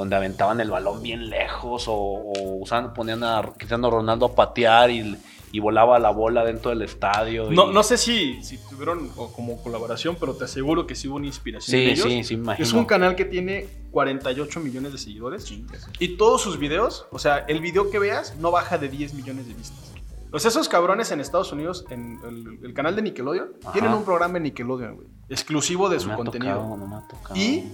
[0.01, 4.91] donde aventaban el balón bien lejos o, o usaban, ponían a Cristiano Ronaldo a patear
[4.91, 5.17] y,
[5.53, 7.51] y volaba la bola dentro del estadio.
[7.53, 11.09] y- No, no sé si, si tuvieron o como colaboración, pero te aseguro que sí
[11.09, 12.07] hubo una inspiración de Sí, ellos.
[12.07, 12.65] sí, sí, imagino.
[12.67, 15.53] Es un canal que tiene 48 millones de seguidores.
[15.99, 19.47] Y todos sus videos, o sea, el video que veas no baja de 10 millones
[19.49, 19.93] de vistas.
[20.33, 23.73] O sea, esos cabrones en Estados Unidos, en el, el canal de Nickelodeon, Ajá.
[23.73, 25.09] tienen un programa en Nickelodeon, güey.
[25.29, 26.55] Exclusivo de No su me ha contenido.
[26.55, 27.35] tocado, no me ha tocado.
[27.41, 27.65] Y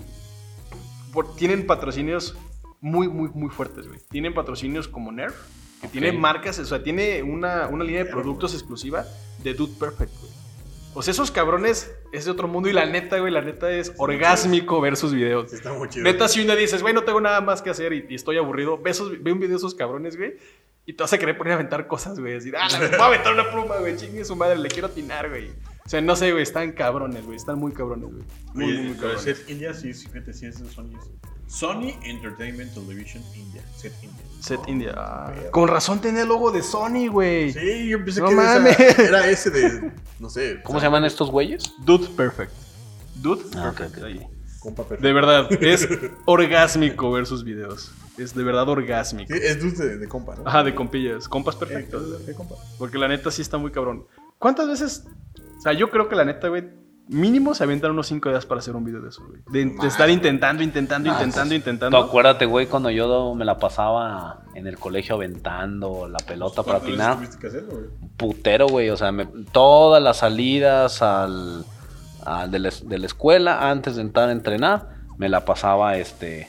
[1.17, 2.37] por- tienen patrocinios
[2.81, 3.99] muy, muy, muy fuertes, güey.
[4.11, 5.35] Tienen patrocinios como Nerf,
[5.81, 9.05] que tiene marcas, o sea, tiene una, una línea de productos exclusiva
[9.43, 10.33] de Dude Perfect, güey.
[10.95, 13.93] O sea, esos cabrones es de otro mundo y la neta, güey, la neta es
[13.99, 15.53] orgásmico ver sus videos.
[15.53, 16.05] Está muy chido.
[16.05, 18.37] Neta, si un día dices, güey, no tengo nada más que hacer y, y estoy
[18.39, 20.37] aburrido, ve, esos- ve un video de esos cabrones, güey,
[20.87, 22.35] y te vas a querer poner a aventar cosas, güey.
[22.35, 25.51] Decir, ah, voy a aventar una pluma, güey, chingue su madre, le quiero atinar, güey.
[25.87, 28.24] O sea, no sé, güey, están cabrones, güey, están muy cabrones, güey.
[28.55, 29.22] Muy, Oye, muy, cabrones.
[29.22, 30.91] Set India, sí, sí, fíjate, sí, es de Sony.
[31.47, 33.62] Sony Entertainment Television India.
[33.76, 34.24] Set India.
[34.41, 34.95] Set India.
[34.97, 37.53] ah, Pero- con razón tenía el logo de Sony, güey.
[37.53, 38.99] Sí, yo pensé No que era esa- mames.
[38.99, 39.93] era ese de.
[40.18, 40.61] No sé.
[40.64, 41.72] ¿Cómo se llaman estos güeyes?
[41.84, 42.53] Dude Perfect.
[43.14, 43.99] Dude Ah, ok, Perfect.
[43.99, 44.05] ok.
[44.05, 44.26] ahí.
[44.59, 45.07] Compa perfecto.
[45.07, 45.89] De verdad, es
[46.24, 47.93] orgásmico ver sus videos.
[48.18, 49.32] Es de verdad orgásmico.
[49.32, 50.43] Sí, es dulce de, de compa, ¿no?
[50.49, 51.28] Ajá, de compillas.
[51.28, 52.26] Compas Eh, perfectos.
[52.26, 52.57] de compa.
[52.78, 54.05] Porque la neta sí está muy cabrón.
[54.39, 55.05] ¿Cuántas veces?
[55.57, 56.65] O sea, yo creo que la neta, güey,
[57.09, 59.41] mínimo se avientan unos 5 días para hacer un video de eso, güey.
[59.51, 61.21] De, estar intentando, intentando, Más.
[61.21, 61.99] intentando, Tú intentando.
[61.99, 66.83] acuérdate, güey, cuando yo me la pasaba en el colegio aventando la pelota para ¿Cuántas
[66.91, 67.17] veces atinar.
[67.17, 68.11] tuviste que hacerlo, güey?
[68.17, 68.91] Putero, güey.
[68.91, 71.65] O sea, me- todas las salidas al,
[72.25, 76.49] al de, la, de la escuela antes de entrar a entrenar, me la pasaba este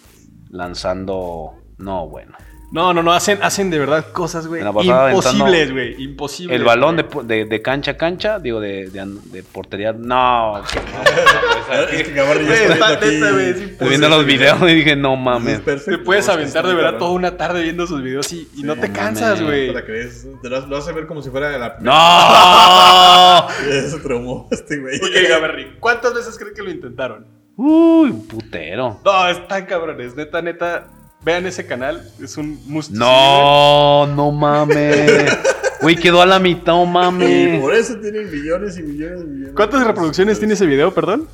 [0.49, 1.53] lanzando.
[1.77, 2.33] No, bueno.
[2.69, 4.61] No, no, no, hacen, hacen de verdad cosas, güey.
[4.61, 6.03] Imposibles, güey.
[6.03, 6.59] Imposibles.
[6.59, 9.93] El balón de, de, de cancha a cancha, digo, de, de, portería.
[9.93, 11.81] No, que no.
[11.83, 15.63] Es que Gabarri Estoy viendo los videos y dije, no mames.
[15.63, 18.91] Te puedes aventar de verdad toda una tarde viendo sus videos y, y no te
[18.91, 19.67] cansas, güey.
[19.67, 20.27] ¿Te la crees?
[20.41, 23.47] Te lo, lo vas a ver como si fuera la ¡No!
[23.71, 24.97] Eso traumó este güey.
[24.97, 27.25] Ok, Gaberri, ¿cuántas veces creen que lo intentaron?
[27.55, 28.99] Uy, putero.
[29.03, 30.15] No, están cabrones.
[30.15, 30.87] Neta, neta.
[31.23, 32.09] Vean ese canal.
[32.21, 35.37] Es un must see, No, no mames.
[35.79, 37.61] Güey, quedó a la mitad, no Y mames.
[37.61, 39.53] por eso tienen millones y millones y millones.
[39.55, 41.27] ¿Cuántas reproducciones tiene ese video, perdón?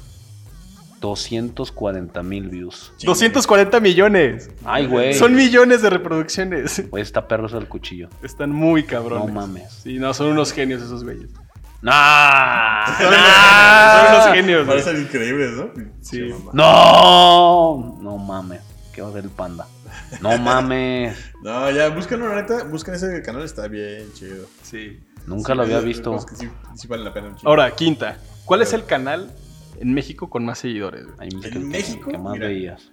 [1.00, 2.92] 240 mil views.
[3.04, 4.50] 240 millones.
[4.66, 5.14] Ay, güey.
[5.14, 6.90] Son millones de reproducciones.
[6.90, 8.10] Güey, está perro eso del cuchillo.
[8.22, 9.28] Están muy cabrones.
[9.28, 9.72] No mames.
[9.84, 11.30] Sí, no, son unos genios esos güeyes.
[11.82, 11.92] ¡No!
[12.98, 14.80] Son, son unos genios, güey.
[14.82, 15.70] Parecen increíbles, ¿no?
[16.02, 16.22] Sí.
[16.22, 16.52] mamá.
[16.54, 17.98] ¡No!
[18.02, 18.62] No mames.
[18.94, 19.68] ¿Qué va a hacer el panda?
[20.22, 21.18] No mames.
[21.44, 22.64] No, ya, búscalo, la neta.
[22.64, 24.46] Buscan ese canal, está bien chido.
[24.62, 25.00] Sí.
[25.28, 26.16] Nunca Sí, lo había es- visto.
[26.16, 27.36] es que sí, sí vale la pena.
[27.44, 28.18] Ahora, quinta.
[28.46, 29.32] ¿Cuál es el canal
[29.80, 31.04] en México con más seguidores?
[31.06, 31.16] güey?
[31.20, 32.10] Ay, ¿En que- que- México?
[32.12, 32.48] ¿Qué más Mira.
[32.48, 32.92] veías?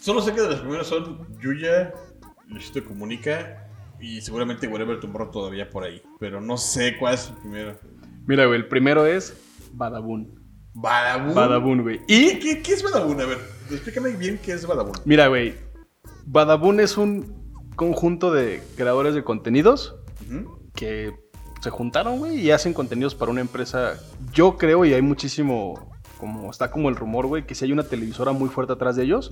[0.00, 1.92] Solo sé que de los primeros son Yuya,
[2.48, 3.68] Luisito Comunica
[4.00, 6.00] y seguramente Whatever Tomorrow todavía por ahí.
[6.18, 7.78] Pero no sé cuál es el primero.
[8.26, 9.34] Mira, güey, el primero es
[9.72, 10.40] Badabun.
[10.72, 11.34] Badabun.
[11.34, 11.98] Badabun, güey.
[12.06, 13.20] ¿Qué, Y, qué, qué es Badabun?
[13.20, 13.38] A ver,
[13.72, 14.94] explícame bien qué es Badabun.
[15.04, 15.54] mira, güey,
[16.26, 17.40] Badabun es un
[17.76, 19.96] conjunto de creadores de contenidos
[20.74, 21.12] que
[21.60, 23.94] se juntaron, güey, y hacen contenidos para una empresa.
[24.32, 27.82] Yo creo, y hay muchísimo, como está como el rumor, güey, que si hay una
[27.82, 29.30] televisora muy fuerte atrás de ellos.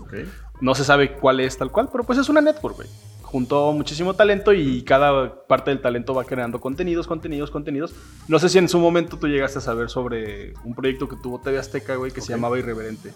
[0.61, 2.89] No se sabe cuál es tal cual, pero pues es una network, güey.
[3.23, 7.95] Juntó muchísimo talento y cada parte del talento va creando contenidos, contenidos, contenidos.
[8.27, 11.39] No sé si en su momento tú llegaste a saber sobre un proyecto que tuvo
[11.39, 13.13] TV Azteca, güey, que se llamaba Irreverente.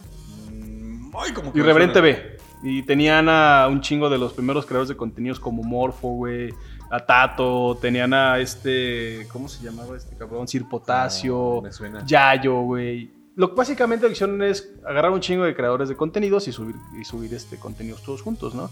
[1.15, 2.01] Ay, como que Irreverente.
[2.01, 2.37] B.
[2.63, 6.55] Y tenían a un chingo de los primeros creadores de contenidos como Morfo, güey.
[6.91, 9.27] A Tato, tenían a este.
[9.33, 10.47] ¿Cómo se llamaba este cabrón?
[10.47, 11.59] Sir Potasio.
[11.59, 12.05] Ah, me suena.
[12.05, 13.11] Yayo, güey.
[13.35, 16.53] Lo que básicamente lo que hicieron es agarrar un chingo de creadores de contenidos y
[16.53, 18.71] subir, y subir este contenidos todos juntos, ¿no?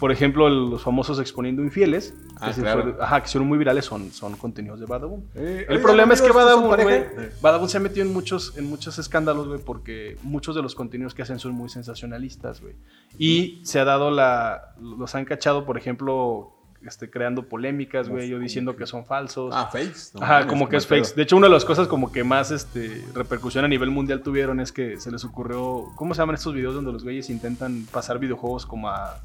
[0.00, 2.82] Por ejemplo, los famosos exponiendo infieles, Ah, que, claro.
[2.82, 5.24] fueron, ajá, que hicieron muy virales, son, son contenidos de Badabun.
[5.34, 7.32] Eh, El problema es que amigos, ¿estos son güey, Eh.
[7.40, 11.14] Badabun se ha metido en muchos, en muchos escándalos, güey, porque muchos de los contenidos
[11.14, 12.74] que hacen son muy sensacionalistas, güey.
[13.18, 14.74] Y se ha dado la...
[14.80, 16.50] Los han cachado, por ejemplo,
[16.84, 19.54] este, creando polémicas, güey, o diciendo que son falsos.
[19.56, 20.10] Ah, fakes.
[20.14, 21.02] No Ajá, como que es pedo.
[21.02, 21.14] fakes.
[21.16, 24.60] De hecho, una de las cosas como que más este, repercusión a nivel mundial tuvieron
[24.60, 25.84] es que se les ocurrió...
[25.94, 29.20] ¿Cómo se llaman estos videos donde los güeyes intentan pasar videojuegos como a...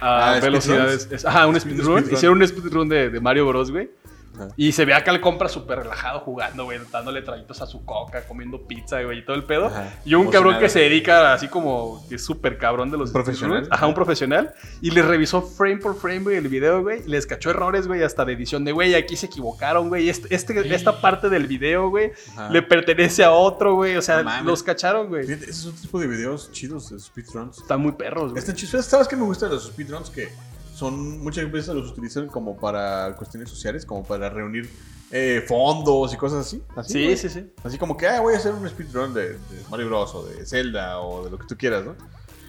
[0.00, 1.24] A Ah, velocidades.
[1.24, 1.98] Ajá, un Speed- speedrun.
[2.00, 2.14] speedrun.
[2.14, 3.88] Hicieron un speedrun de, de Mario Bros, güey.
[4.34, 4.48] Ajá.
[4.56, 8.26] Y se ve acá el compra súper relajado jugando, güey, dándole traguitos a su coca,
[8.26, 9.66] comiendo pizza, güey, y todo el pedo.
[9.66, 9.94] Ajá.
[10.04, 13.58] Y un cabrón que se dedica así como que es súper cabrón de los Profesional.
[13.58, 13.72] speedruns.
[13.72, 14.54] Ajá, un profesional.
[14.80, 17.00] Y les revisó frame por frame, güey, el video, güey.
[17.04, 20.08] y Les cachó errores, güey, hasta de edición de, güey, aquí se equivocaron, güey.
[20.08, 22.12] Este, este- esta parte del video, güey,
[22.50, 23.96] le pertenece a otro, güey.
[23.96, 25.24] O sea, No los cacharon, güey.
[25.30, 27.58] Ese es tipo de videos chidos de speedruns.
[27.58, 28.38] Están muy perros, güey.
[28.38, 28.84] Están chidos.
[28.84, 30.10] ¿Sabes qué me gusta de los speedruns?
[30.10, 30.28] Que
[30.74, 34.68] son muchas veces los utilizan como para cuestiones sociales, como para reunir
[35.10, 36.62] eh, fondos y cosas así.
[36.76, 37.16] Así, Sí, güey.
[37.16, 37.46] sí, sí.
[37.62, 39.38] Así como que, ah, voy a hacer un speedrun de, de
[39.70, 40.14] Mario Bros.
[40.14, 41.94] o de Zelda o de lo que tú quieras, ¿no?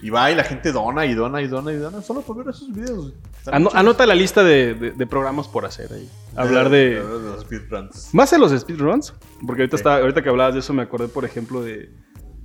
[0.02, 2.48] Y va y la gente dona y dona y dona y dona solo por ver
[2.54, 3.12] esos videos.
[3.46, 6.10] Ano- anota la lista de, de- de programas por hacer ahí.
[6.34, 6.94] Hablar de.
[7.02, 8.12] los speedruns.
[8.12, 9.14] Más de los speedruns.
[9.46, 11.90] Porque ahorita, estaba- ahorita que hablabas de eso, me acordé, por ejemplo, de.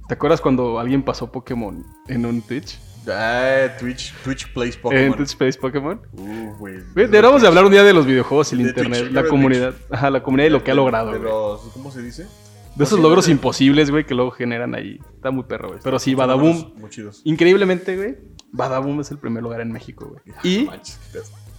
[0.08, 2.80] ¿Te acuerdas cuando alguien pasó Pokémon en un Twitch?
[3.10, 5.18] Ah, Twitch, Twitch Plays En Pokémon.
[5.18, 6.02] Twitch Plays Pokémon.
[6.14, 6.76] Uh, güey.
[6.95, 9.74] Deberíamos de hablar un día de los videojuegos y el De internet, Twitch, la comunidad,
[9.89, 12.28] ajá, la comunidad y lo que ha logrado, De los, ¿Cómo se dice?
[12.76, 14.99] De esos logros de- imposibles, güey, que luego generan ahí.
[15.16, 15.80] Está muy perro, güey.
[15.84, 17.22] Pero sí, Badaboom, Muy chidos.
[17.26, 18.18] increíblemente, güey,
[18.52, 20.22] Badaboom es el primer lugar en México, güey.
[20.43, 20.99] Y No manches,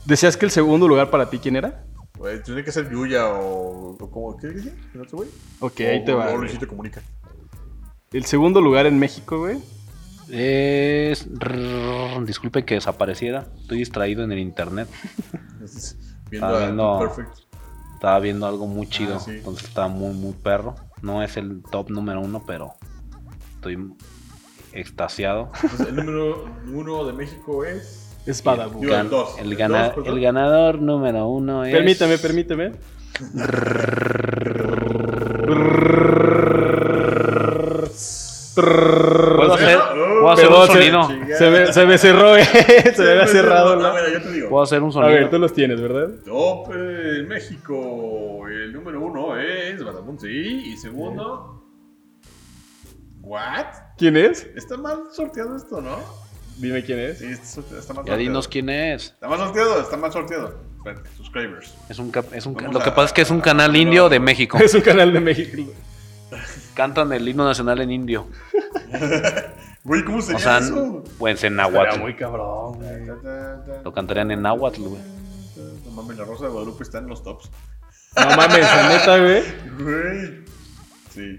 [0.07, 1.85] decías que el segundo lugar para ti, ¿quién era?
[2.17, 3.97] Güey, tiene que ser Yuya o.
[4.01, 4.73] o como, ¿Qué dije?
[4.95, 5.29] ¿El otro güey?
[5.59, 6.31] Ok, O- ahí te va.
[6.31, 6.37] O.
[6.39, 7.03] Luisito Comunica.
[8.13, 9.59] El segundo lugar en México, güey.
[10.33, 11.29] Es.
[11.31, 13.45] rrr, disculpen que desapareciera.
[13.61, 14.89] Estoy distraído en el internet.
[16.31, 17.39] Viendo Estaba a viendo- Perfect.
[17.95, 19.17] Estaba viendo algo muy chido.
[19.17, 19.31] Ah, sí.
[19.33, 20.75] Entonces estaba muy, muy perro.
[21.03, 22.73] No es el top número uno, pero
[23.57, 23.93] estoy
[24.73, 25.53] extasiado.
[25.63, 27.99] Entonces, el número uno de México es.
[28.25, 28.43] Es.
[28.43, 29.39] Digo, el Gan- dos.
[29.39, 30.13] el, El gana- dos, perdón.
[30.17, 31.73] el ganador número uno es.
[31.75, 32.73] Permíteme, permíteme.
[38.55, 39.72] ¿Puedo hacer,
[40.67, 41.09] se- sonido?
[41.39, 42.45] Se me, se me cerró, güey.
[42.45, 43.77] Se me había cerrado.
[43.77, 43.95] No, ¿no?
[43.95, 44.49] mira, yo te digo.
[44.49, 45.13] Puedo hacer un A sonido.
[45.13, 46.09] ver, tú los tienes, ¿verdad?
[46.25, 48.47] Top eh, en México.
[48.49, 50.29] El número uno es Badabun, sí.
[50.29, 51.59] Y segundo.
[53.23, 53.67] ¿What?
[53.99, 54.47] ¿Quién es?
[54.57, 55.99] Está mal sorteado esto, ¿no?
[56.59, 57.19] Dime quién es.
[57.19, 58.19] Sí, está, mal Ya sorteado.
[58.19, 59.05] dinos quién es.
[59.07, 60.55] Está mal sorteado, está mal sorteado.
[60.79, 61.73] Espérate, subscribers.
[61.89, 63.79] Es un, es un lo que a- pasa es que es un a- canal a-
[63.79, 64.59] indio de México.
[64.63, 65.73] Es un canal de México.
[66.75, 68.27] Cantan el himno nacional en indio.
[69.85, 71.03] Güey, ¿cómo sería O sea, eso?
[71.19, 72.01] pues en Era náhuatl.
[72.01, 73.07] muy cabrón, güey.
[73.85, 75.03] Lo cantarían en náhuatl, güey.
[75.85, 77.51] No mames, la Rosa de Guadalupe está en los tops.
[78.17, 79.43] No mames, la neta, güey.
[79.79, 80.45] Güey.
[81.11, 81.39] Sí.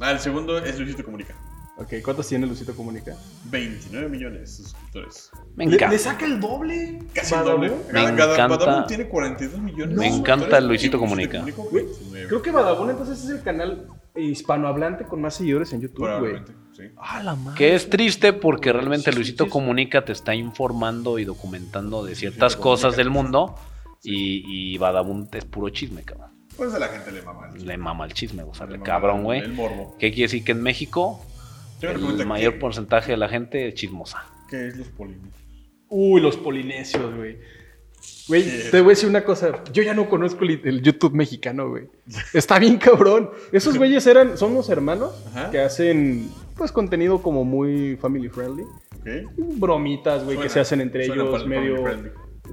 [0.00, 1.34] Ah, el segundo es Luisito Comunica.
[1.78, 3.16] Ok, ¿cuántos tiene Lucito Comunica?
[3.44, 5.30] 29 millones de suscriptores.
[5.56, 5.96] Me encanta.
[5.98, 6.98] saca el doble.
[7.14, 7.70] Casi el doble.
[7.70, 9.96] Me Cada- cada- encanta- Badabun tiene 42 millones.
[9.96, 11.40] Me encanta Luisito Comunica.
[11.40, 12.28] Güey, 29.
[12.28, 16.42] Creo que Badabun entonces es el canal hispanohablante con más seguidores en YouTube, güey.
[16.88, 16.94] Sí.
[16.96, 17.56] Ah, la madre.
[17.58, 19.52] Que es triste porque realmente Sí, Luisito sí, sí.
[19.52, 23.54] Comunica te está informando y documentando de ciertas cosas del mundo.
[24.04, 26.30] Y, y Badabun es puro chisme, cabrón.
[26.56, 27.48] Pues a la gente le mama.
[27.54, 29.40] el- Le mama el chisme, o sea, le cabrón, güey.
[29.40, 29.96] El morbo.
[29.98, 30.44] ¿Qué quiere decir?
[30.44, 31.24] Que en México
[31.80, 34.24] el mayor ¿qué- porcentaje de la gente es chismosa.
[34.50, 35.34] ¿Qué es los polinesios?
[35.88, 37.38] Uy, los polinesios, güey.
[38.28, 39.62] Güey, te voy a decir una cosa.
[39.72, 41.84] Yo ya no conozco el, YouTube mexicano, güey.
[42.32, 43.30] Está bien cabrón.
[43.52, 45.50] Esos güeyes eran, son unos hermanos Ajá.
[45.50, 46.28] que hacen,
[46.62, 48.62] pues, contenido como muy family friendly.
[48.62, 49.32] ¿Ok?
[49.56, 51.84] Bromitas, güey, que se hacen entre ellos, medio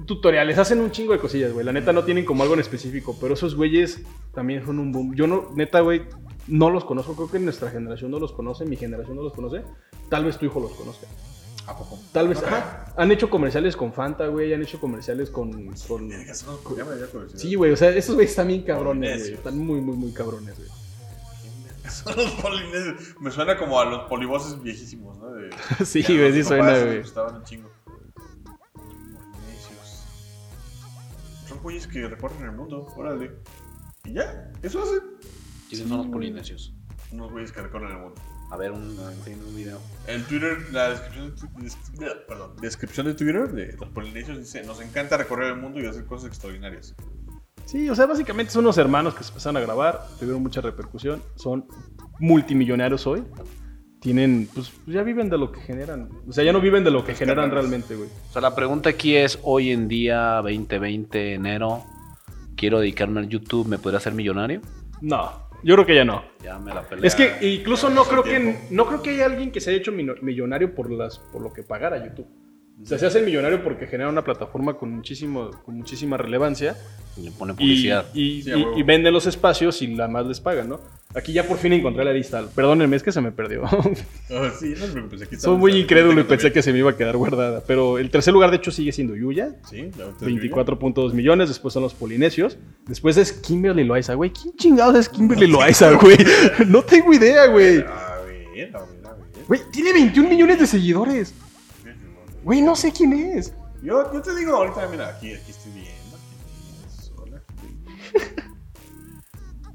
[0.06, 0.58] tutoriales.
[0.58, 1.64] Hacen un chingo de cosillas, güey.
[1.64, 4.02] La neta no tienen como algo en específico, pero esos güeyes
[4.34, 5.14] también son un boom.
[5.14, 6.02] Yo no, neta, güey,
[6.48, 7.14] no los conozco.
[7.14, 9.62] Creo que nuestra generación no los conoce, mi generación no los conoce.
[10.08, 11.06] Tal vez tu hijo los conozca.
[11.66, 11.98] ¿A poco?
[12.12, 12.92] Tal vez, No ajá.
[12.96, 14.52] Han hecho comerciales con Fanta, güey.
[14.52, 15.52] Han hecho comerciales con.
[15.86, 16.10] con...
[16.64, 17.38] Curiosidad.
[17.38, 17.72] Sí, güey.
[17.72, 19.34] O sea, estos güeyes están bien cabrones, güey.
[19.34, 20.68] Están muy, muy, muy cabrones, güey.
[22.04, 23.14] Son los polinesios.
[23.20, 25.30] Me suena como a los polivoces viejísimos, ¿no?
[25.32, 25.50] De-
[25.84, 27.02] Sí, güey, sí suena, güey.
[27.02, 27.70] gustaban un chingo.
[28.74, 30.04] Polinesios.
[31.48, 33.32] Son güeyes que recorren el mundo, órale.
[34.04, 35.00] Y ya, eso hacen.
[35.68, 36.74] ¿Quiénes son los polinesios?
[37.12, 38.20] Unos güeyes que recorren el mundo.
[38.50, 39.78] A ver, un, un video.
[40.08, 41.34] El Twitter, la descripción
[41.98, 45.86] de, perdón, descripción de Twitter de los polinesios dice: Nos encanta recorrer el mundo y
[45.86, 46.96] hacer cosas extraordinarias.
[47.70, 51.22] Sí, o sea, básicamente son unos hermanos que se empezaron a grabar, tuvieron mucha repercusión,
[51.36, 51.68] son
[52.18, 53.22] multimillonarios hoy.
[54.00, 56.08] Tienen, pues ya viven de lo que generan.
[56.26, 58.08] O sea, ya no viven de lo que generan realmente, güey.
[58.28, 61.84] O sea, la pregunta aquí es, hoy en día, 2020, enero,
[62.56, 64.62] quiero dedicarme al YouTube, ¿me podría hacer millonario?
[65.00, 65.30] No,
[65.62, 66.24] yo creo que ya no.
[66.42, 67.06] Ya me la peleé.
[67.06, 69.92] Es que incluso no creo que no creo que haya alguien que se haya hecho
[69.92, 72.26] millonario por las por lo que pagara YouTube.
[72.82, 76.76] O sea, se hace millonario porque genera una plataforma con muchísimo con muchísima relevancia
[77.22, 78.06] Le pone y, publicidad.
[78.14, 80.80] y, Sí, y- y los espacios y la más les pagan, ¿no?
[81.14, 82.42] Aquí ya por fin encontré la lista.
[82.54, 83.64] Perdónenme, es que se me perdió.
[84.32, 86.52] Ah, sí, no preocupes, aquí Soy muy incrédulo y pensé también.
[86.52, 87.62] que se me iba a quedar guardada.
[87.66, 89.56] Pero el tercer lugar, de hecho, sigue siendo Yuya.
[89.68, 91.48] Sí, la otra es 24.2 millones.
[91.48, 92.56] Después son los polinesios.
[92.86, 94.30] Después es Kimberly Loaiza, güey.
[94.30, 96.16] ¿Quién chingados es Kimberly Loaiza, güey?
[96.68, 97.78] No tengo idea, güey.
[97.78, 99.44] A ver, a ver, a ver.
[99.48, 101.34] Güey, tiene 21 millones de seguidores.
[102.42, 103.54] Güey, no sé quién es.
[103.82, 106.16] Yo, yo te digo ahorita, mira, aquí, aquí estoy viendo.
[107.16, 107.42] Hola.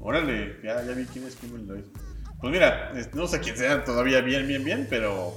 [0.00, 1.88] Órale, ya, ya vi quién es Kimberly Loaiza.
[2.40, 5.32] Pues mira, no sé quién sea todavía bien, bien, bien, pero.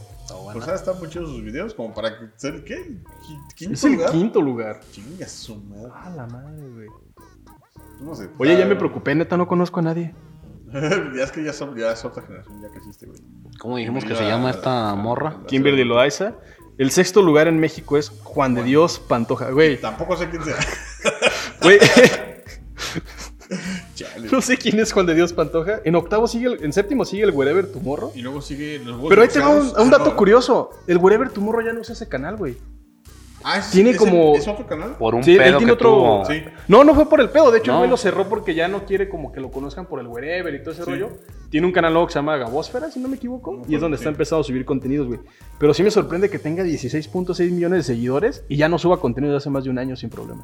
[0.54, 2.78] Pues ah, están muy chidos sus videos, como para que- ser qué?
[3.24, 4.12] Qui- ¿Quinto Es el lugar?
[4.12, 4.80] quinto lugar.
[4.92, 5.92] Chinga su madre.
[5.92, 6.88] Ah, la madre, güey.
[8.02, 8.30] No sé.
[8.38, 10.14] Oye, ya me preocupé, neta, no conozco a nadie.
[10.72, 13.20] ya es que ya, son, ya es otra generación, ya que existe, güey.
[13.60, 15.40] ¿Cómo dijimos que se llama esta morra?
[15.48, 16.36] Kimberly Loaiza.
[16.80, 19.52] El sexto lugar en México es Juan de Dios Pantoja.
[19.52, 20.56] Güey, Tampoco sé quién sea.
[21.62, 21.78] güey.
[23.96, 24.30] Chale.
[24.32, 25.82] no sé quién es Juan de Dios Pantoja.
[25.84, 28.12] En octavo sigue, el- en séptimo sigue el Wherever Tomorrow.
[28.16, 30.16] Y luego sigue los Pero ahí te va un, Ah, dato no.
[30.16, 30.70] curioso.
[30.88, 32.58] El Wherever Tomorrow ya no usa ese canal, güey.
[33.44, 34.98] Ah, ¿es- Tiene es como- el- ¿Es otro canal?
[34.98, 36.26] Por un Sí, él pedo tiene que otro- tuvo.
[36.26, 36.44] Sí.
[36.68, 37.52] No, no fue por el pedo.
[37.52, 37.78] De hecho, el No.
[37.80, 40.60] güey lo cerró porque ya no quiere como que lo conozcan por el wherever y
[40.62, 40.90] todo ese Sí.
[40.92, 41.10] rollo.
[41.50, 43.62] Tiene un canal nuevo que se llama Gabosfera, si no me equivoco.
[43.68, 44.02] y es donde sí.
[44.02, 45.20] está empezando a subir contenidos, güey.
[45.58, 49.34] Pero sí me sorprende que tenga 16.6 millones de seguidores y ya no suba contenido
[49.34, 50.44] desde hace más de un año sin problema.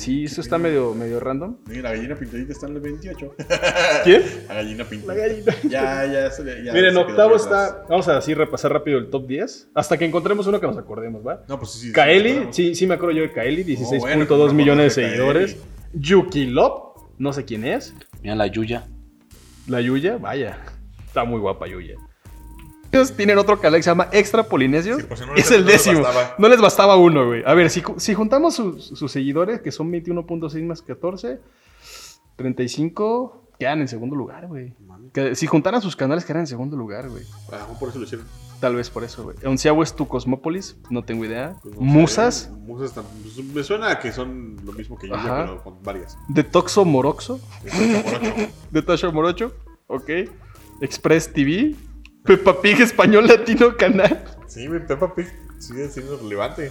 [0.00, 1.58] Sí, eso está medio, medio random.
[1.66, 3.34] Mira, la gallina pintadita está en el 28.
[4.04, 4.22] ¿Quién?
[4.48, 5.14] La gallina pintada.
[5.14, 5.54] La gallina.
[5.68, 7.84] Ya, ya ya Miren, octavo está.
[7.86, 9.72] Vamos a así repasar rápido el top 10.
[9.74, 11.44] Hasta que encontremos uno que nos acordemos, ¿va?
[11.48, 11.88] No, pues sí.
[11.88, 14.96] sí, Kaeli, sí, sí, sí me acuerdo yo de Kaeli, 16.2 bueno, ¿cómo no millones
[14.96, 15.58] de seguidores.
[15.92, 17.94] Yuki Lop, no sé quién es.
[18.22, 18.88] Mira la Yuya.
[19.66, 20.60] La Yuya, vaya.
[21.04, 21.96] Está muy guapa Yuya.
[23.16, 24.96] Tienen otro canal que se llama Extra Polinesio.
[24.98, 26.02] Sí, pues, si no es el les décimo.
[26.02, 26.34] bastaba.
[26.38, 27.42] No les bastaba uno, güey.
[27.46, 31.38] A ver, si, si juntamos sus, sus seguidores, que son 21.6 más 14,
[32.36, 34.72] 35, quedan en segundo lugar, güey.
[35.12, 37.22] Que Si juntaran sus canales, quedan en segundo lugar, güey.
[37.52, 38.26] Ah, por eso lo hicieron.
[38.60, 39.36] Tal vez por eso, güey.
[39.44, 41.54] Onceavo es tu Cosmópolis, no tengo idea.
[41.62, 45.08] Pues, no sé, Musas, Musas tam- pues, me suena a que son lo mismo que
[45.08, 46.16] yo, pero con varias.
[46.28, 48.48] Detoxo Moroxo, Este, por ocho.
[48.70, 49.52] de Tasha Morocho,
[49.86, 50.10] ok.
[50.82, 51.74] Express TV,
[52.24, 54.24] Peppa Pig Español Latino Canal.
[54.46, 55.26] Sí, güey, Peppa Pig
[55.58, 56.70] sigue siendo relevante.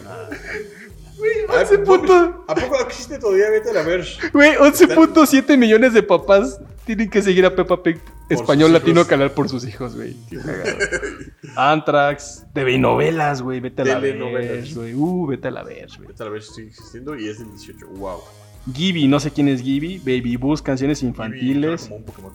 [1.18, 3.50] Güey, Ay, 11 punto- ¿A poco existe todavía?
[3.50, 4.06] Vete a la ver.
[4.32, 9.06] Güey, 11.7 millones de papás tienen que seguir a Peppa Pig Español Latino.
[9.06, 10.16] Canal por sus hijos, güey.
[11.56, 14.74] Antrax, TV novelas, güey, vete a la ver, Telenovelas.
[14.76, 14.94] güey.
[14.94, 16.08] Uh, vete a la ver, güey.
[16.10, 17.88] Vete a la ver sigue existiendo y es del 18.
[17.96, 18.20] Wow.
[18.74, 21.84] Gibby, no sé quién es Gibby, Baby Bus, canciones infantiles.
[21.84, 22.34] Como un Pokémon.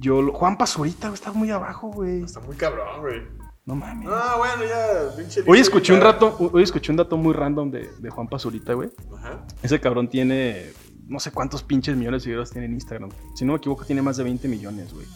[0.00, 2.22] Yo, lo- Juan Pazurita, güey, está muy abajo, güey.
[2.22, 3.22] Está muy cabrón, güey.
[3.66, 4.08] No mames.
[4.10, 5.42] Ah, bueno, ya, pinche.
[5.46, 8.90] Hoy escuché un rato, hoy escuché un dato muy random de, de Juan Pazurita, güey.
[9.16, 9.46] Ajá.
[9.62, 10.72] Ese cabrón tiene
[11.06, 13.10] no sé cuántos pinches millones de seguidores tiene en Instagram.
[13.34, 15.06] Si no me equivoco, tiene más de 20 millones, güey.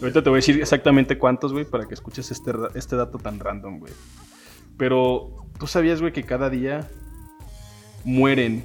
[0.00, 3.40] Ahorita te voy a decir exactamente cuántos, güey, para que escuches este, este dato tan
[3.40, 3.92] random, güey.
[4.76, 6.88] Pero, ¿tú sabías, güey, que cada día
[8.04, 8.64] mueren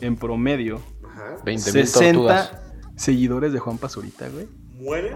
[0.00, 1.36] en promedio Ajá.
[1.44, 2.48] 20 mil tortugas.
[2.48, 2.62] 60
[2.96, 4.46] seguidores de Juan Pazurita, güey?
[4.82, 5.14] ¿Mueren?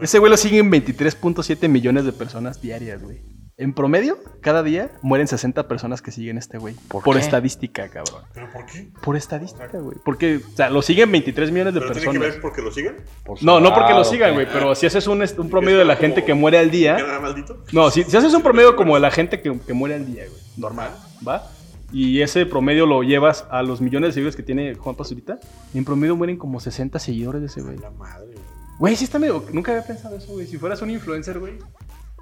[0.00, 3.22] Ese güey lo siguen 23.7 millones de personas diarias, güey.
[3.58, 6.74] En promedio, cada día mueren 60 personas que siguen este güey.
[6.88, 7.20] ¿Por Por, qué?
[7.20, 8.22] estadística, cabrón.
[8.32, 8.90] ¿Pero por qué?
[9.02, 9.98] Por estadística, güey.
[10.02, 12.32] Porque, o sea, lo siguen 23 millones de ¿Pero tiene que personas.
[12.36, 12.96] ver porque lo siguen?
[13.22, 15.18] Por No, no porque lo sigan, güey, pero si haces un,
[15.50, 16.96] promedio de la como- gente que muere al ¿Que día.
[16.96, 17.62] era maldito?
[17.72, 20.22] No, si, si haces un promedio como de la gente que, que muere al día,
[20.26, 20.40] güey.
[20.56, 20.92] Normal,
[21.28, 21.46] ¿va?
[21.92, 25.38] Y ese promedio lo llevas a los millones de seguidores que tiene Juan Pazurita.
[25.74, 27.78] Y en promedio mueren como 60 seguidores de ese güey.
[27.78, 28.38] La madre, güey.
[28.78, 29.44] Güey, sí está medio.
[29.52, 30.46] Nunca había pensado eso, güey.
[30.46, 31.54] Si fueras un influencer, güey.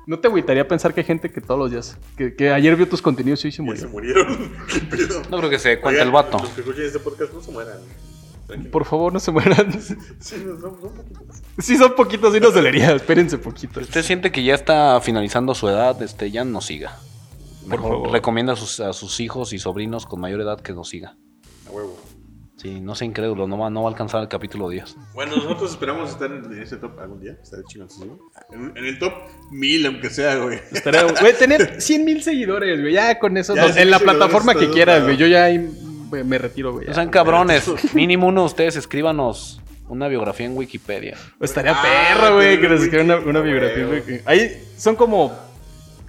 [0.06, 1.98] No te agüitaría pensar que hay gente que todos los días.
[2.16, 4.14] Que, que ayer vio tus contenidos y hoy se Ya se murió.
[4.24, 4.52] murieron.
[4.72, 5.22] ¿Qué pedo?
[5.30, 6.38] No creo que se Oigan, el vato.
[6.38, 7.76] Los que escuchen este podcast no se mueran.
[8.46, 8.70] Tranquilo.
[8.70, 9.70] Por favor, no se mueran.
[10.20, 11.42] Sí, no, son, son poquitos.
[11.58, 12.94] Sí, son poquitos, sí nos dolería.
[12.94, 13.80] Espérense poquito.
[13.80, 16.98] Usted siente que ya está finalizando su edad, este, ya no siga.
[17.68, 18.12] Por Mejor favor.
[18.12, 21.16] recomienda a sus, a sus hijos y sobrinos con mayor edad que nos siga.
[21.66, 21.98] A huevo.
[22.56, 24.96] Sí, no sea incrédulo, no va, no va a alcanzar el capítulo 10.
[25.14, 27.38] Bueno, nosotros esperamos estar en, ese top algún día.
[27.40, 28.18] Estaré chingoncísimo.
[28.50, 29.12] En, en el top
[29.52, 30.58] 1000, aunque sea, güey.
[30.72, 32.92] Estaría- Güey, tener 100 mil seguidores, güey.
[32.94, 33.54] Ya con eso.
[33.54, 35.16] Ya, 100,000 en la plataforma que quieras, güey.
[35.16, 35.70] Yo ya ahí,
[36.08, 36.86] güey, me retiro, güey.
[36.86, 36.94] No ya.
[36.96, 37.94] sean cabrones.
[37.94, 41.16] Mínimo uno de ustedes escríbanos una biografía en Wikipedia.
[41.40, 44.02] Estaría Ah, perro, güey, que nos escriban una, una biografía, güey.
[44.24, 45.32] Ahí son como.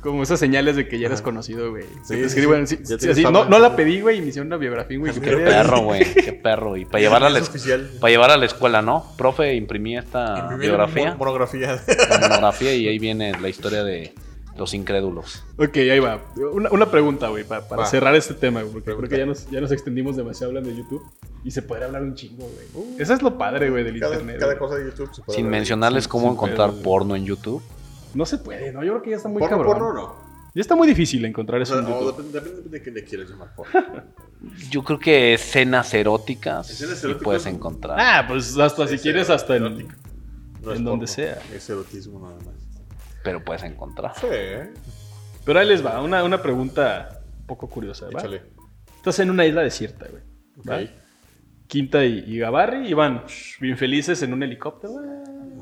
[0.01, 1.83] Como esas señales de que ya eres conocido, güey.
[2.03, 2.77] Sí, te sí.
[2.83, 5.81] sí, así, no, no la pedí, güey, y me hicieron una biografía en Qué perro,
[5.83, 6.03] güey.
[6.13, 6.77] Qué perro.
[6.77, 7.89] Y para llevarla a la, Es oficial.
[7.99, 9.05] para llevar a la escuela, ¿no?
[9.17, 11.81] Profe, imprimí esta Imprimir biografía, mon- Monografía.
[12.09, 14.13] la monografía, y ahí viene la historia de
[14.57, 15.43] los incrédulos.
[15.57, 16.21] Ok, ahí va.
[16.53, 19.07] Una, una pregunta, güey, pa- para cerrar este tema, güey, porque Pregunta.
[19.07, 21.01] creo que ya nos, ya nos extendimos demasiado hablando de YouTube
[21.45, 22.87] y se puede hablar un chingo, güey.
[22.99, 24.37] Eso es lo padre, güey, del cada, internet.
[24.39, 24.59] cada güey.
[24.59, 25.59] cosa de YouTube se puede Sin hablar.
[25.59, 27.61] mencionarles cómo encontrar porno en YouTube.
[28.14, 28.84] No se puede, ¿no?
[28.84, 29.78] Yo creo que ya está muy Porno, cabrón.
[29.78, 30.30] porno no.
[30.55, 32.18] Ya está muy difícil encontrar O eso sea, en o YouTube.
[32.32, 33.72] depende, depende de qué le quieras llamar porno.
[34.72, 37.24] Yo creo que escenas eróticas Escenas eróticas.
[37.24, 37.97] puedes encontrar.
[37.99, 39.88] Ah, pues hasta si Es quieres, hasta en.
[40.62, 41.39] No en donde sea.
[41.53, 42.55] Es erotismo nada más.
[43.24, 44.14] Pero puedes encontrar.
[44.20, 44.28] Sí.
[45.45, 48.20] Pero ahí les va, una, una pregunta un poco curiosa, ¿va?
[48.20, 48.41] Échale.
[48.95, 50.24] Estás en una isla desierta, güey.
[50.68, 50.82] ¿va?
[50.84, 50.89] Ok.
[51.68, 53.24] Quinta y, y Gabarri y van
[53.62, 54.93] bien felices en un helicóptero.
[54.93, 55.05] güey.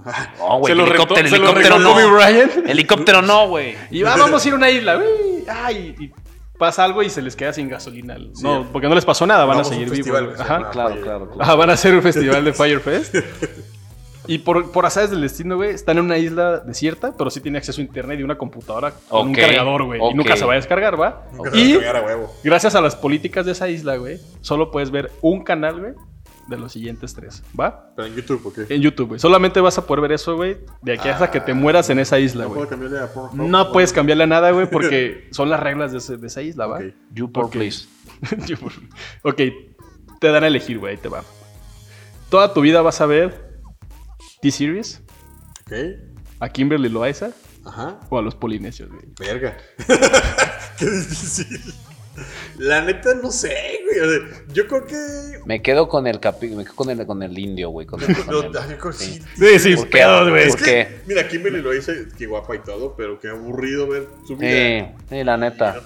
[0.37, 1.99] No, güey, Se helicóptero, se helicóptero no.
[2.65, 3.75] Helicóptero no, güey.
[3.91, 5.07] Y va, vamos a ir a una isla, güey.
[5.49, 6.11] Ay, y
[6.57, 8.17] pasa algo y se les queda sin gasolina.
[8.41, 10.35] No, porque no les pasó nada, van Vamos a seguir vivos.
[10.35, 10.69] se Ajá.
[10.71, 11.31] Claro, claro, claro.
[11.39, 13.15] Ajá, van a hacer un festival de Firefest.
[14.29, 17.59] Y por, por azares del destino, güey, están en una isla desierta, pero sí tiene
[17.59, 20.01] acceso a internet y una computadora con un cargador, güey.
[20.11, 21.27] Y nunca se va a descargar, ¿va?
[21.33, 22.33] Nunca se y va a cambiar a huevo.
[22.43, 25.93] gracias a las políticas de esa isla, güey, solo puedes ver un canal, güey,
[26.47, 27.91] de los siguientes tres, ¿va?
[27.95, 28.65] Pero en YouTube, ¿o qué?
[28.73, 29.19] En YouTube, güey.
[29.19, 32.19] Solamente vas a poder ver eso, güey, de aquí hasta que te mueras en esa
[32.19, 32.57] isla, No güey.
[32.59, 33.47] puedo cambiarle a Pornhub.
[33.49, 36.67] No puedes cambiarle a nada, güey, porque son las reglas de, ese- de esa isla,
[36.67, 36.77] ¿va?
[36.77, 36.83] Ok.
[37.13, 37.51] YouPorn, Ok.
[37.53, 37.87] please.
[39.23, 39.41] ok,
[40.19, 41.23] te dan a elegir, güey, ahí te va.
[42.29, 43.59] Toda tu vida vas a ver
[44.41, 45.01] T-Series,
[45.65, 45.73] Ok.
[46.39, 47.31] a Kimberly Loaiza
[47.65, 47.99] Ajá.
[48.09, 49.03] o a los polinesios, güey.
[49.19, 49.57] Verga.
[50.79, 51.73] Qué difícil.
[52.57, 53.99] La neta no sé, güey.
[53.99, 54.95] O sea, yo creo que.
[55.45, 57.85] Me quedo con el capi me quedo con el, con el indio, güey.
[57.87, 59.21] Con el, con No, el- yo creo que sí.
[59.37, 59.97] Sí, sí, ¿Por qué?
[59.99, 60.43] pedos, güey.
[60.43, 60.99] Es ¿Por que, qué?
[61.07, 64.49] mira, Kimberly lo dice, que guapa y todo, pero qué aburrido ver su vida.
[64.99, 65.81] Sí, sí, la neta.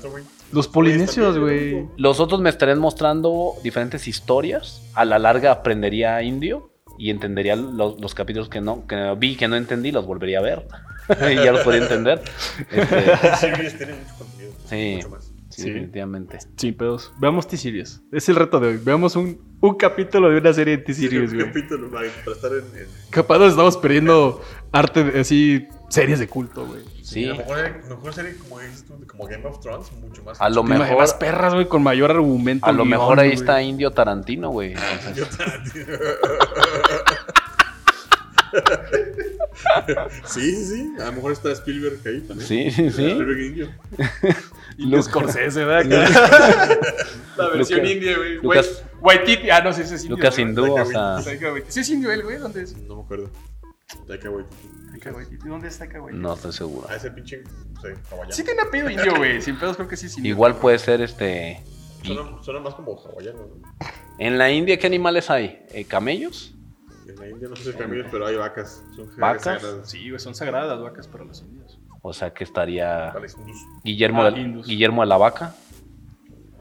[0.52, 1.86] Los polinesios, güey.
[1.98, 4.82] Los otros me estarían mostrando diferentes historias.
[4.96, 9.48] A la larga aprendería indio y entendería los, los capítulos que no que vi que
[9.48, 10.68] no entendí, los volvería a ver.
[11.32, 12.22] y ya los podría entender.
[12.72, 13.02] Este,
[13.38, 14.52] Sí, mucho contenido.
[14.70, 14.94] Sí.
[14.98, 15.31] Mucho más.
[15.52, 15.70] Sí, Sí.
[15.70, 16.40] definitivamente.
[16.58, 17.14] Sin pedos.
[17.20, 18.02] Veamos T-Series.
[18.12, 18.80] Es el reto de hoy.
[18.84, 21.48] Veamos un, un capítulo de una serie de T-Series, Un güey.
[21.48, 22.80] capítulo para, para estar en.
[22.80, 24.42] en- Capaz nos estamos perdiendo
[24.72, 26.82] arte, de- así, series de culto, güey.
[27.04, 27.26] Sí.
[27.26, 30.40] A lo mejor, a lo mejor sería como, Game of Thrones, mucho más.
[30.42, 32.66] A lo mejor Más perras, güey, con mayor argumento.
[32.66, 33.40] a lo guion, mejor ahí güey.
[33.40, 34.74] está Indio Tarantino, güey.
[35.16, 35.44] Yo te-
[40.26, 40.94] sí, sí, sí.
[41.02, 42.48] A lo mejor está Spielberg ahí también.
[42.48, 43.08] Sí, sí, sí.
[43.10, 43.70] Spielberg indio.
[44.78, 45.86] Y los Scorsese, ¿verdad?
[47.38, 48.36] La versión Lucas- india, güey.
[48.38, 49.50] Lucas- Waititi.
[49.50, 50.18] Ah, no sé, ese es indio.
[50.18, 50.38] Lucas.
[50.38, 51.20] Hindú, o sea.
[51.68, 52.38] Sí es indio él, güey.
[52.38, 52.78] ¿Dónde es?
[52.78, 53.30] No me acuerdo.
[54.08, 54.70] Taika Waititi.
[54.92, 55.48] Taika Waititi.
[55.48, 56.22] ¿Dónde es Taika Waititi?
[56.22, 56.88] no estoy seguro.
[56.90, 57.44] A ese pinche.
[57.82, 58.32] Sé, hawaiano.
[58.32, 59.42] Sí tiene apellido indio, güey.
[59.42, 60.32] Sin pedos creo que sí es indio.
[60.32, 61.62] Igual puede ser este.
[62.04, 63.62] Suena, suena más como hawaiano, ¿no?
[64.18, 65.64] En la India, ¿qué animales hay?
[65.72, 66.54] Eh, ¿Camellos?
[67.14, 68.84] En la India no sé si caminos, pero hay vacas.
[68.96, 69.44] Son ¿Vacas?
[69.62, 69.90] sagradas.
[69.90, 71.80] Sí, güey, son sagradas las vacas para los indios.
[72.02, 73.66] O sea que estaría hindús.
[73.84, 74.42] Guillermo, Ah, de.
[74.66, 75.54] Guillermo de la Vaca.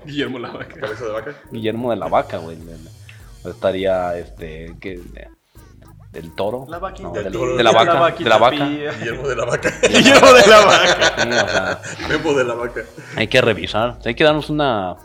[0.05, 0.75] Guillermo la vaca.
[0.81, 1.35] Cabeza de vaca.
[1.51, 2.57] Guillermo de la Vaca, güey.
[3.45, 4.75] O estaría este.
[4.81, 4.99] ¿qué?
[4.99, 5.29] De-
[6.13, 6.67] del toro.
[6.69, 7.57] La vaquita No, del del- toro.
[7.57, 8.11] de la vaca.
[8.19, 8.67] de la vaca.
[8.67, 9.73] Guillermo de la vaca.
[9.89, 11.13] Guillermo de la vaca.
[11.23, 12.81] Sí, o sea, Memo de la vaca.
[13.17, 13.99] hay que revisar.
[14.05, 14.97] Hay que darnos una.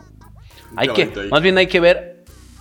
[0.77, 1.29] Hay que, ahí.
[1.29, 2.14] más bien hay que ver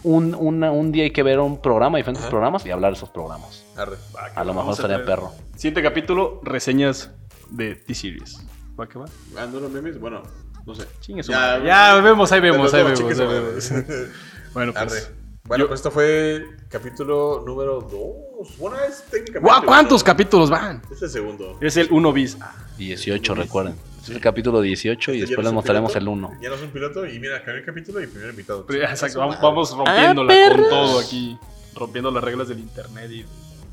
[0.05, 2.31] un, una- un día hay que ver un programa, diferentes Ajá.
[2.31, 3.65] programas y hablar de esos programas.
[3.77, 3.97] Arre.
[4.35, 5.33] A lo mejor estaría perro.
[5.57, 7.11] Siguiente capítulo, reseñas
[7.51, 8.47] de T-Series.
[8.79, 9.07] ¿Va que va?
[9.39, 9.99] Ah, no los memes.
[10.01, 10.23] Bueno,
[10.67, 10.87] no sé.
[11.01, 11.67] Chingue su Ya, madre.
[11.67, 13.01] Ya, vemos, ahí vemos, ahí vemos.
[13.01, 13.73] ahí vemos.
[14.55, 14.87] Bueno, Arre.
[14.87, 15.11] pues.
[15.47, 18.59] Bueno, yo- pues esto fue capítulo número 2.
[18.59, 19.41] Bueno, es técnicamente.
[19.41, 19.65] ¡Guau!
[19.65, 20.81] ¿Cuántos capítulos van?
[20.91, 21.59] Es el segundo.
[21.61, 22.39] Es el 1 bis.
[22.41, 23.75] Ah, 18, recuerden.
[24.05, 26.39] Es el capítulo 18 y Este después no les mostraremos piloto, el 1.
[26.43, 28.67] Ya no es un piloto y mira, acabé el capítulo y primer invitado.
[28.71, 31.39] exacto, vamos, vamos rompiéndola Ah, con todo aquí.
[31.75, 33.25] Rompiendo las reglas del internet y,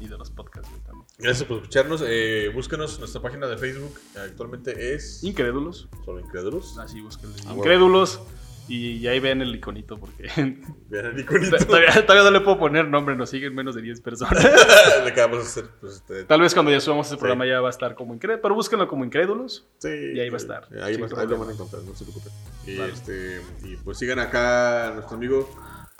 [0.04, 1.06] y de los podcasts, también.
[1.20, 2.04] Gracias por escucharnos.
[2.08, 3.94] Eh, búsquenos nuestra página de Facebook.
[4.18, 5.24] Actualmente es.
[5.24, 5.88] Incrédulos.
[6.04, 6.78] Solo Incrédulos.
[6.80, 7.04] Así.
[7.48, 8.20] Ah, Incrédulos.
[8.68, 10.24] Y ahí ven el iconito porque
[10.90, 11.58] Vean el iconito.
[11.66, 14.44] todavía, todavía no le puedo poner nombre, nos siguen menos de 10 personas.
[15.04, 15.66] Le acabamos de hacer.
[15.82, 17.20] Pues, este, Tal vez cuando ya subamos este Sí.
[17.20, 19.68] programa ya va a estar como incrédulos, pero búsquenlo como incrédulos.
[19.80, 22.32] sí, y ahí va a estar, Ahí, va- lo van a encontrar, no se preocupen.
[22.66, 22.94] Y, Vale.
[22.94, 25.50] este, y pues sigan acá a nuestro amigo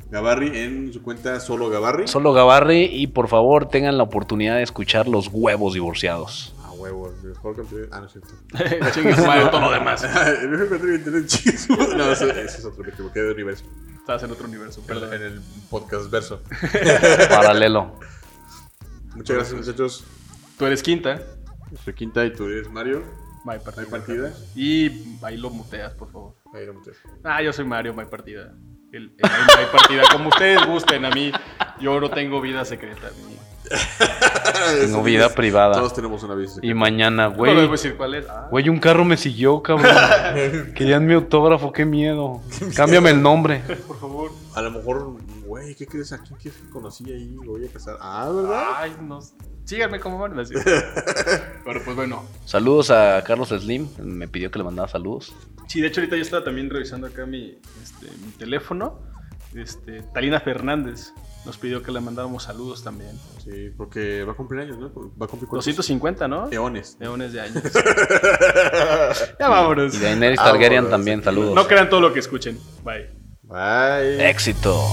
[0.10, 2.08] Gabarri en su cuenta Solo Gabarri.
[2.08, 6.56] Solo Gabarri y por favor tengan la oportunidad de escuchar Los Huevos Divorciados.
[6.82, 7.88] Huevo, el mejor contenido.
[7.92, 8.30] Ah, no es cierto.
[8.94, 10.04] Chingue su madre, todo lo demás.
[10.42, 11.70] el mejor contenido de internet, chicos.
[11.96, 13.66] No, ese, ese es otro, me equivoqué de universo.
[14.00, 15.14] Estás en otro universo, En, perdón.
[15.14, 16.42] en el podcast verso.
[17.30, 18.00] Paralelo.
[19.16, 20.04] Muchas gracias, muchachos.
[20.58, 21.22] Tú eres quinta.
[21.86, 23.04] Soy Quinta y tú eres Mario.
[23.46, 23.84] My partida.
[23.86, 24.34] My partida.
[24.56, 26.36] Y ahí lo muteas, por favor.
[26.54, 26.94] Ahí lo muteé.
[27.24, 28.54] Ah, yo soy Mario, My partida.
[28.92, 31.06] El, el My partida, como ustedes gusten.
[31.06, 31.32] A mí,
[31.80, 33.10] yo no tengo vida secreta.
[34.82, 35.74] Tengo vida privada.
[35.76, 36.52] Todos tenemos una vida.
[36.62, 37.72] Y mañana, No les voy a güey.
[37.72, 38.26] decir cuál es.
[38.30, 39.92] Ah, Güey, un carro me siguió, cabrón.
[40.76, 42.42] Querían mi autógrafo, qué miedo.
[42.76, 43.62] Cámbiame el nombre.
[43.88, 44.32] por favor.
[44.56, 45.16] A lo mejor,
[45.46, 46.12] güey, ¿qué crees?
[46.14, 47.36] ¿A quién que conocí ahí?
[47.44, 47.98] Lo voy a casar.
[48.02, 48.64] Ah, ¿verdad?
[48.78, 49.20] Ay, no.
[49.66, 50.44] Síganme como van a.
[50.44, 52.24] Pero pues bueno.
[52.46, 53.88] Saludos a Carlos Slim.
[54.00, 55.34] Me pidió que le mandara saludos.
[55.68, 59.00] Sí, de hecho ahorita yo estaba también revisando acá mi, este, mi teléfono.
[59.56, 61.14] Este, Talina Fernández
[61.46, 63.20] nos pidió que le mandáramos saludos también.
[63.44, 64.92] Sí, porque va a cumplir años, ¿no?
[65.20, 65.66] Va a cumplir cuántos?
[65.66, 66.52] 250, ¿no?
[66.52, 66.98] Eones.
[67.00, 67.64] Leones de años.
[69.40, 69.96] ya vámonos.
[69.96, 71.56] Y Daenerys Targaryen bueno, también, saludos.
[71.56, 72.60] No crean todo lo que escuchen.
[72.84, 73.10] Bye.
[73.44, 74.30] Bye.
[74.30, 74.88] Éxito.